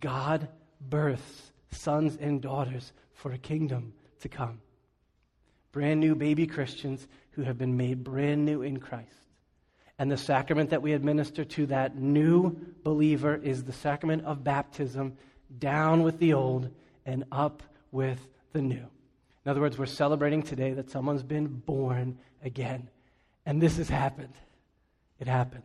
God 0.00 0.48
births 0.80 1.52
sons 1.70 2.16
and 2.20 2.40
daughters 2.40 2.92
for 3.12 3.32
a 3.32 3.38
kingdom 3.38 3.92
to 4.20 4.28
come. 4.28 4.60
Brand 5.72 6.00
new 6.00 6.14
baby 6.14 6.46
Christians 6.46 7.06
who 7.32 7.42
have 7.42 7.58
been 7.58 7.76
made 7.76 8.04
brand 8.04 8.44
new 8.44 8.62
in 8.62 8.78
Christ. 8.78 9.27
And 9.98 10.10
the 10.10 10.16
sacrament 10.16 10.70
that 10.70 10.82
we 10.82 10.92
administer 10.92 11.44
to 11.44 11.66
that 11.66 11.96
new 11.96 12.56
believer 12.84 13.34
is 13.34 13.64
the 13.64 13.72
sacrament 13.72 14.24
of 14.24 14.44
baptism, 14.44 15.16
down 15.58 16.02
with 16.02 16.18
the 16.18 16.34
old 16.34 16.70
and 17.04 17.24
up 17.32 17.62
with 17.90 18.20
the 18.52 18.62
new. 18.62 18.86
In 19.44 19.50
other 19.50 19.60
words, 19.60 19.78
we're 19.78 19.86
celebrating 19.86 20.42
today 20.42 20.72
that 20.74 20.90
someone's 20.90 21.22
been 21.22 21.46
born 21.46 22.18
again. 22.44 22.88
And 23.46 23.60
this 23.60 23.78
has 23.78 23.88
happened. 23.88 24.34
It 25.18 25.26
happened. 25.26 25.64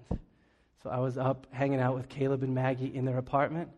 So 0.82 0.90
I 0.90 1.00
was 1.00 1.18
up 1.18 1.48
hanging 1.52 1.80
out 1.80 1.96
with 1.96 2.10
Caleb 2.10 2.44
and 2.44 2.56
Maggie 2.56 2.94
in 2.94 3.06
their 3.06 3.18
apartment. 3.18 3.70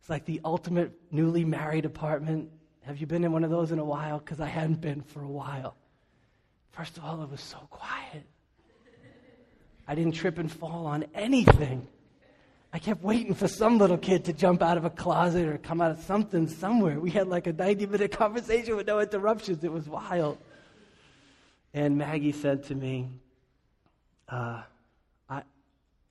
It's 0.00 0.10
like 0.10 0.24
the 0.24 0.40
ultimate 0.44 0.92
newly 1.10 1.44
married 1.44 1.84
apartment. 1.84 2.50
Have 2.82 2.98
you 2.98 3.06
been 3.06 3.22
in 3.22 3.32
one 3.32 3.44
of 3.44 3.50
those 3.50 3.70
in 3.70 3.78
a 3.78 3.84
while? 3.84 4.18
Because 4.18 4.40
I 4.40 4.46
hadn't 4.46 4.80
been 4.80 5.02
for 5.02 5.22
a 5.22 5.28
while. 5.28 5.76
First 6.72 6.96
of 6.96 7.04
all, 7.04 7.22
it 7.22 7.30
was 7.30 7.40
so 7.40 7.58
quiet. 7.70 8.24
I 9.88 9.94
didn't 9.94 10.12
trip 10.12 10.38
and 10.38 10.52
fall 10.52 10.86
on 10.86 11.06
anything. 11.14 11.88
I 12.70 12.78
kept 12.78 13.02
waiting 13.02 13.34
for 13.34 13.48
some 13.48 13.78
little 13.78 13.96
kid 13.96 14.26
to 14.26 14.34
jump 14.34 14.62
out 14.62 14.76
of 14.76 14.84
a 14.84 14.90
closet 14.90 15.48
or 15.48 15.56
come 15.56 15.80
out 15.80 15.90
of 15.90 16.00
something 16.00 16.46
somewhere. 16.46 17.00
We 17.00 17.10
had 17.10 17.26
like 17.26 17.46
a 17.46 17.52
90 17.54 17.86
minute 17.86 18.12
conversation 18.18 18.76
with 18.76 18.86
no 18.86 19.00
interruptions. 19.00 19.64
It 19.64 19.72
was 19.72 19.88
wild. 19.88 20.36
And 21.72 21.96
Maggie 21.96 22.32
said 22.32 22.64
to 22.64 22.74
me, 22.74 23.08
uh, 24.28 24.62
I, 25.30 25.42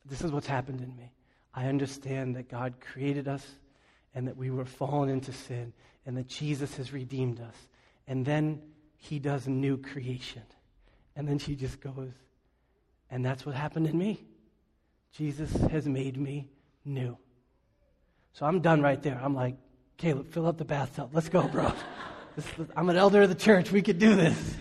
This 0.06 0.24
is 0.24 0.32
what's 0.32 0.48
happened 0.48 0.82
in 0.82 0.96
me. 0.96 1.12
I 1.54 1.68
understand 1.68 2.36
that 2.36 2.50
God 2.50 2.76
created 2.80 3.28
us 3.28 3.46
and 4.16 4.28
that 4.28 4.38
we 4.38 4.50
were 4.50 4.66
fallen 4.66 5.10
into 5.10 5.32
sin 5.32 5.72
and 6.08 6.18
that 6.18 6.28
Jesus 6.28 6.76
has 6.78 6.92
redeemed 6.92 7.40
us. 7.40 7.56
And 8.08 8.26
then 8.26 8.62
he 8.96 9.20
does 9.20 9.48
new 9.48 9.78
creation. 9.78 10.44
And 11.16 11.28
then 11.28 11.38
she 11.38 11.56
just 11.56 11.80
goes, 11.80 12.14
and 13.10 13.26
that's 13.26 13.46
what 13.46 13.56
happened 13.56 13.88
in 13.88 13.98
me. 13.98 14.24
Jesus 15.14 15.52
has 15.72 15.88
made 15.88 16.18
me 16.18 16.50
new. 16.86 17.18
So 18.34 18.46
I'm 18.46 18.62
done 18.62 18.82
right 18.82 19.02
there. 19.02 19.20
I'm 19.22 19.34
like, 19.34 19.56
Caleb, 19.98 20.32
fill 20.32 20.46
up 20.46 20.58
the 20.58 20.66
bathtub. 20.66 21.10
Let's 21.14 21.30
go, 21.30 21.48
bro. 21.48 21.74
I'm 22.76 22.90
an 22.90 22.98
elder 22.98 23.24
of 23.24 23.30
the 23.30 23.36
church. 23.36 23.72
We 23.72 23.82
could 23.82 23.98
do 23.98 24.16
this. 24.16 24.56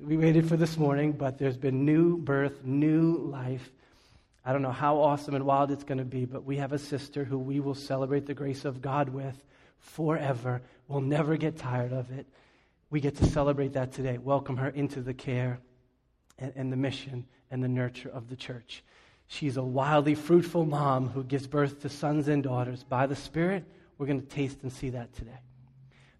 We 0.00 0.16
waited 0.16 0.48
for 0.48 0.56
this 0.56 0.76
morning, 0.76 1.12
but 1.12 1.38
there's 1.38 1.56
been 1.56 1.84
new 1.84 2.16
birth, 2.16 2.64
new 2.64 3.16
life. 3.16 3.68
I 4.44 4.52
don't 4.52 4.62
know 4.62 4.72
how 4.72 5.00
awesome 5.00 5.34
and 5.34 5.44
wild 5.44 5.70
it's 5.70 5.84
going 5.84 5.98
to 5.98 6.04
be, 6.04 6.24
but 6.24 6.44
we 6.44 6.56
have 6.56 6.72
a 6.72 6.78
sister 6.78 7.24
who 7.24 7.36
we 7.36 7.60
will 7.60 7.74
celebrate 7.74 8.24
the 8.24 8.32
grace 8.32 8.64
of 8.64 8.80
God 8.80 9.10
with 9.10 9.36
forever. 9.78 10.62
We'll 10.86 11.02
never 11.02 11.36
get 11.36 11.58
tired 11.58 11.92
of 11.92 12.10
it. 12.10 12.26
We 12.88 13.00
get 13.00 13.16
to 13.16 13.26
celebrate 13.26 13.74
that 13.74 13.92
today. 13.92 14.16
Welcome 14.16 14.56
her 14.56 14.68
into 14.68 15.02
the 15.02 15.12
care 15.12 15.58
and, 16.38 16.52
and 16.56 16.72
the 16.72 16.76
mission 16.76 17.26
and 17.50 17.62
the 17.62 17.68
nurture 17.68 18.08
of 18.08 18.28
the 18.28 18.36
church. 18.36 18.82
She's 19.26 19.56
a 19.56 19.62
wildly 19.62 20.14
fruitful 20.14 20.64
mom 20.64 21.08
who 21.08 21.22
gives 21.22 21.46
birth 21.46 21.82
to 21.82 21.88
sons 21.88 22.28
and 22.28 22.42
daughters 22.42 22.82
by 22.82 23.06
the 23.06 23.16
Spirit. 23.16 23.64
We're 23.98 24.06
going 24.06 24.20
to 24.20 24.26
taste 24.26 24.58
and 24.62 24.72
see 24.72 24.90
that 24.90 25.12
today. 25.14 25.38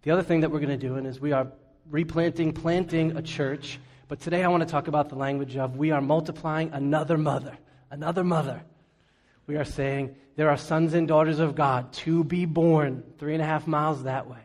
The 0.02 0.10
other 0.10 0.22
thing 0.22 0.40
that 0.40 0.50
we're 0.50 0.60
going 0.60 0.78
to 0.78 0.86
do 0.86 0.96
is 0.96 1.18
we 1.18 1.32
are 1.32 1.48
replanting, 1.90 2.52
planting 2.52 3.16
a 3.16 3.22
church. 3.22 3.78
But 4.08 4.20
today 4.20 4.44
I 4.44 4.48
want 4.48 4.62
to 4.62 4.68
talk 4.68 4.88
about 4.88 5.08
the 5.08 5.16
language 5.16 5.56
of 5.56 5.76
we 5.76 5.90
are 5.90 6.00
multiplying 6.00 6.70
another 6.72 7.16
mother, 7.16 7.56
another 7.90 8.24
mother. 8.24 8.62
We 9.46 9.56
are 9.56 9.64
saying 9.64 10.14
there 10.36 10.50
are 10.50 10.58
sons 10.58 10.92
and 10.92 11.08
daughters 11.08 11.38
of 11.38 11.54
God 11.54 11.92
to 11.94 12.24
be 12.24 12.44
born 12.44 13.02
three 13.18 13.32
and 13.32 13.42
a 13.42 13.46
half 13.46 13.66
miles 13.66 14.02
that 14.02 14.28
way. 14.28 14.40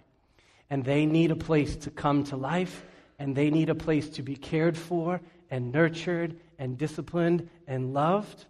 And 0.70 0.86
they 0.86 1.06
need 1.06 1.32
a 1.32 1.36
place 1.36 1.76
to 1.78 1.92
come 1.92 2.24
to 2.26 2.38
life, 2.38 2.86
and 3.20 3.36
they 3.36 3.50
need 3.50 3.70
a 3.70 3.76
place 3.76 4.10
to 4.12 4.24
be 4.24 4.36
cared 4.36 4.78
for 4.78 5.20
and 5.54 5.72
nurtured 5.72 6.36
and 6.58 6.80
disciplined 6.80 7.48
and 7.68 7.94
loved. 7.94 8.46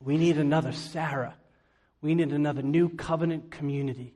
We 0.00 0.16
need 0.16 0.36
another 0.36 0.72
Sarah. 0.72 1.36
We 2.02 2.16
need 2.16 2.32
another 2.32 2.60
new 2.60 2.88
covenant 2.88 3.52
community. 3.52 4.14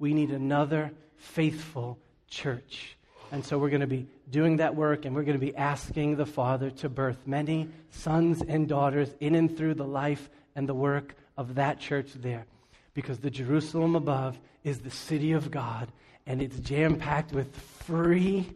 We 0.00 0.12
need 0.12 0.30
another 0.30 0.90
faithful 1.16 1.96
church. 2.28 2.96
And 3.30 3.44
so 3.44 3.56
we're 3.56 3.70
going 3.70 3.82
to 3.82 3.86
be 3.86 4.08
doing 4.28 4.56
that 4.56 4.74
work 4.74 5.04
and 5.04 5.14
we're 5.14 5.22
going 5.22 5.38
to 5.38 5.46
be 5.46 5.54
asking 5.54 6.16
the 6.16 6.26
Father 6.26 6.70
to 6.72 6.88
birth 6.88 7.18
many 7.24 7.68
sons 7.90 8.42
and 8.42 8.66
daughters 8.66 9.14
in 9.20 9.36
and 9.36 9.56
through 9.56 9.74
the 9.74 9.86
life 9.86 10.28
and 10.56 10.68
the 10.68 10.74
work 10.74 11.14
of 11.36 11.54
that 11.54 11.78
church 11.78 12.10
there. 12.14 12.46
Because 12.94 13.20
the 13.20 13.30
Jerusalem 13.30 13.94
above 13.94 14.40
is 14.64 14.80
the 14.80 14.90
city 14.90 15.30
of 15.30 15.52
God 15.52 15.92
and 16.26 16.42
it's 16.42 16.58
jam 16.58 16.96
packed 16.96 17.32
with 17.32 17.54
free, 17.54 18.52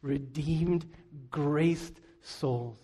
redeemed, 0.00 0.86
graced 1.28 1.94
souls. 2.22 2.78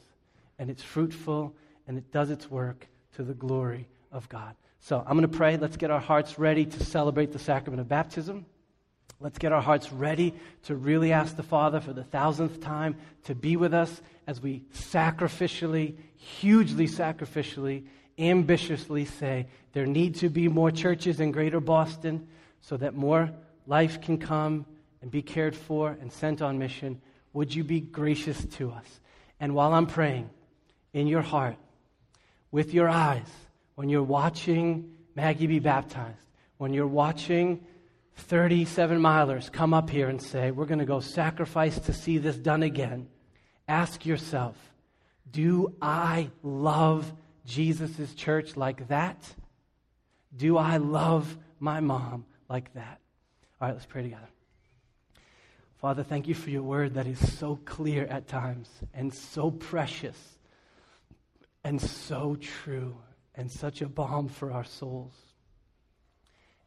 And 0.58 0.70
it's 0.70 0.82
fruitful 0.82 1.54
and 1.86 1.96
it 1.96 2.10
does 2.12 2.30
its 2.30 2.50
work 2.50 2.86
to 3.16 3.22
the 3.22 3.34
glory 3.34 3.86
of 4.12 4.28
God. 4.28 4.54
So 4.80 4.98
I'm 4.98 5.16
going 5.16 5.22
to 5.22 5.36
pray. 5.36 5.56
Let's 5.56 5.76
get 5.76 5.90
our 5.90 6.00
hearts 6.00 6.38
ready 6.38 6.64
to 6.64 6.84
celebrate 6.84 7.32
the 7.32 7.38
sacrament 7.38 7.80
of 7.80 7.88
baptism. 7.88 8.46
Let's 9.20 9.38
get 9.38 9.52
our 9.52 9.60
hearts 9.60 9.92
ready 9.92 10.34
to 10.64 10.76
really 10.76 11.12
ask 11.12 11.34
the 11.34 11.42
Father 11.42 11.80
for 11.80 11.92
the 11.92 12.04
thousandth 12.04 12.60
time 12.60 12.96
to 13.24 13.34
be 13.34 13.56
with 13.56 13.74
us 13.74 14.00
as 14.28 14.40
we 14.40 14.64
sacrificially, 14.72 15.96
hugely 16.16 16.86
sacrificially, 16.86 17.86
ambitiously 18.16 19.04
say 19.04 19.46
there 19.72 19.86
need 19.86 20.14
to 20.16 20.28
be 20.28 20.48
more 20.48 20.70
churches 20.70 21.18
in 21.18 21.32
greater 21.32 21.60
Boston 21.60 22.28
so 22.60 22.76
that 22.76 22.94
more 22.94 23.30
life 23.66 24.00
can 24.00 24.18
come 24.18 24.66
and 25.02 25.10
be 25.10 25.22
cared 25.22 25.56
for 25.56 25.96
and 26.00 26.12
sent 26.12 26.40
on 26.40 26.58
mission. 26.58 27.00
Would 27.32 27.54
you 27.54 27.64
be 27.64 27.80
gracious 27.80 28.44
to 28.56 28.70
us? 28.70 29.00
And 29.40 29.54
while 29.54 29.72
I'm 29.72 29.86
praying, 29.86 30.30
in 30.92 31.06
your 31.06 31.22
heart, 31.22 31.56
with 32.50 32.72
your 32.72 32.88
eyes 32.88 33.28
when 33.74 33.88
you're 33.88 34.02
watching 34.02 34.92
Maggie 35.14 35.46
be 35.46 35.58
baptized, 35.58 36.18
when 36.56 36.72
you're 36.72 36.86
watching 36.86 37.64
37 38.16 39.00
milers 39.00 39.50
come 39.50 39.72
up 39.72 39.90
here 39.90 40.08
and 40.08 40.20
say, 40.20 40.50
We're 40.50 40.66
going 40.66 40.80
to 40.80 40.84
go 40.84 41.00
sacrifice 41.00 41.78
to 41.80 41.92
see 41.92 42.18
this 42.18 42.36
done 42.36 42.62
again, 42.62 43.08
ask 43.68 44.04
yourself, 44.04 44.56
Do 45.30 45.74
I 45.80 46.30
love 46.42 47.12
Jesus' 47.46 48.14
church 48.14 48.56
like 48.56 48.88
that? 48.88 49.22
Do 50.36 50.56
I 50.56 50.76
love 50.76 51.36
my 51.60 51.80
mom 51.80 52.26
like 52.48 52.72
that? 52.74 53.00
All 53.60 53.68
right, 53.68 53.74
let's 53.74 53.86
pray 53.86 54.02
together. 54.02 54.28
Father, 55.80 56.02
thank 56.02 56.26
you 56.26 56.34
for 56.34 56.50
your 56.50 56.64
word 56.64 56.94
that 56.94 57.06
is 57.06 57.38
so 57.38 57.54
clear 57.64 58.04
at 58.06 58.26
times 58.26 58.68
and 58.92 59.14
so 59.14 59.52
precious 59.52 60.18
and 61.62 61.80
so 61.80 62.34
true 62.34 62.96
and 63.36 63.48
such 63.48 63.80
a 63.80 63.88
balm 63.88 64.28
for 64.28 64.50
our 64.50 64.64
souls. 64.64 65.12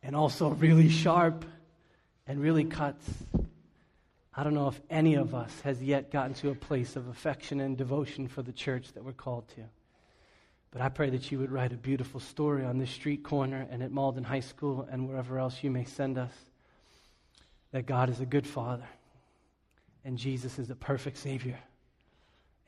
And 0.01 0.15
also 0.15 0.51
really 0.51 0.87
sharp 0.87 1.43
and 2.25 2.39
really 2.39 2.63
cuts. 2.63 3.05
I 4.33 4.45
don't 4.45 4.53
know 4.53 4.69
if 4.69 4.79
any 4.89 5.15
of 5.15 5.35
us 5.35 5.59
has 5.65 5.83
yet 5.83 6.09
gotten 6.09 6.33
to 6.35 6.51
a 6.51 6.55
place 6.55 6.95
of 6.95 7.09
affection 7.09 7.59
and 7.59 7.77
devotion 7.77 8.29
for 8.29 8.41
the 8.41 8.53
church 8.53 8.93
that 8.93 9.03
we're 9.03 9.11
called 9.11 9.45
to. 9.55 9.63
But 10.71 10.81
I 10.81 10.87
pray 10.87 11.09
that 11.09 11.33
you 11.33 11.39
would 11.39 11.51
write 11.51 11.73
a 11.73 11.77
beautiful 11.77 12.21
story 12.21 12.63
on 12.63 12.77
this 12.77 12.91
street 12.91 13.23
corner 13.23 13.67
and 13.69 13.83
at 13.83 13.91
Malden 13.91 14.23
High 14.23 14.39
School 14.39 14.87
and 14.89 15.09
wherever 15.09 15.37
else 15.37 15.61
you 15.61 15.69
may 15.69 15.83
send 15.83 16.17
us. 16.17 16.31
That 17.73 17.85
God 17.85 18.09
is 18.09 18.21
a 18.21 18.25
good 18.25 18.47
Father 18.47 18.87
and 20.03 20.17
Jesus 20.17 20.59
is 20.59 20.69
a 20.69 20.75
perfect 20.75 21.17
Savior. 21.17 21.59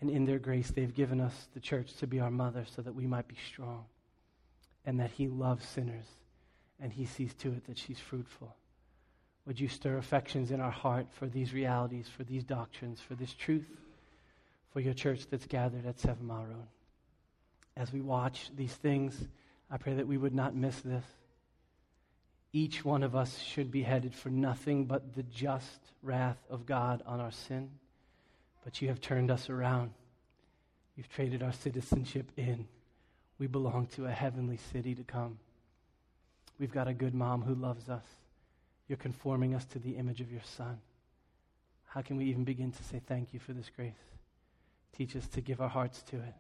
And 0.02 0.10
in 0.10 0.26
their 0.26 0.40
grace, 0.40 0.72
they've 0.72 0.94
given 0.94 1.22
us 1.22 1.48
the 1.54 1.60
church 1.60 1.94
to 1.96 2.08
be 2.08 2.20
our 2.20 2.32
mother 2.32 2.66
so 2.76 2.82
that 2.82 2.94
we 2.94 3.08
might 3.08 3.28
be 3.28 3.38
strong. 3.52 3.86
And 4.86 5.00
that 5.00 5.12
He 5.12 5.28
loves 5.28 5.66
sinners 5.66 6.06
and 6.80 6.92
He 6.92 7.06
sees 7.06 7.34
to 7.36 7.50
it 7.54 7.66
that 7.68 7.78
she's 7.78 8.00
fruitful. 8.00 8.56
Would 9.46 9.60
you 9.60 9.68
stir 9.68 9.98
affections 9.98 10.52
in 10.52 10.62
our 10.62 10.72
heart 10.72 11.08
for 11.12 11.28
these 11.28 11.54
realities, 11.54 12.08
for 12.08 12.24
these 12.24 12.44
doctrines, 12.44 13.02
for 13.02 13.16
this 13.16 13.34
truth, 13.34 13.68
for 14.72 14.80
your 14.80 14.94
church 14.94 15.28
that's 15.30 15.46
gathered 15.46 15.86
at 15.86 16.00
Seven 16.00 16.26
Mile 16.26 16.46
Road? 16.46 16.68
As 17.76 17.92
we 17.92 18.02
watch 18.02 18.52
these 18.56 18.74
things, 18.74 19.28
I 19.72 19.78
pray 19.78 19.96
that 19.96 20.08
we 20.08 20.18
would 20.18 20.36
not 20.36 20.56
miss 20.56 20.80
this. 20.82 21.06
Each 22.56 22.86
one 22.86 23.02
of 23.02 23.16
us 23.16 23.40
should 23.40 23.72
be 23.72 23.82
headed 23.82 24.14
for 24.14 24.30
nothing 24.30 24.86
but 24.86 25.16
the 25.16 25.24
just 25.24 25.80
wrath 26.04 26.38
of 26.52 26.68
God 26.68 27.02
on 27.06 27.20
our 27.20 27.32
sin. 27.32 27.72
But 28.64 28.82
you 28.82 28.88
have 28.90 29.02
turned 29.02 29.32
us 29.32 29.50
around. 29.50 29.92
You've 30.96 31.10
traded 31.10 31.42
our 31.42 31.52
citizenship 31.52 32.32
in. 32.38 32.68
We 33.40 33.48
belong 33.48 33.88
to 33.96 34.06
a 34.06 34.12
heavenly 34.12 34.60
city 34.72 34.94
to 34.94 35.04
come. 35.04 35.40
We've 36.60 36.72
got 36.72 36.88
a 36.88 36.94
good 36.94 37.16
mom 37.16 37.42
who 37.42 37.56
loves 37.56 37.90
us. 37.90 38.06
You're 38.88 38.98
conforming 38.98 39.56
us 39.56 39.66
to 39.66 39.80
the 39.80 39.98
image 39.98 40.22
of 40.22 40.32
your 40.32 40.44
Son. 40.44 40.80
How 41.88 42.02
can 42.02 42.18
we 42.18 42.26
even 42.26 42.44
begin 42.44 42.72
to 42.72 42.84
say 42.84 43.02
thank 43.08 43.34
you 43.34 43.40
for 43.40 43.54
this 43.54 43.72
grace? 43.76 43.94
Teach 44.96 45.16
us 45.16 45.28
to 45.30 45.42
give 45.42 45.60
our 45.60 45.70
hearts 45.70 46.04
to 46.04 46.18
it. 46.18 46.34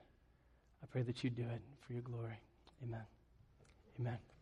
I 0.83 0.85
pray 0.91 1.01
that 1.01 1.23
you 1.23 1.31
do 1.31 1.43
it 1.43 1.61
for 1.87 1.93
your 1.93 2.03
glory. 2.03 2.39
Amen. 2.83 3.05
Amen. 3.99 4.32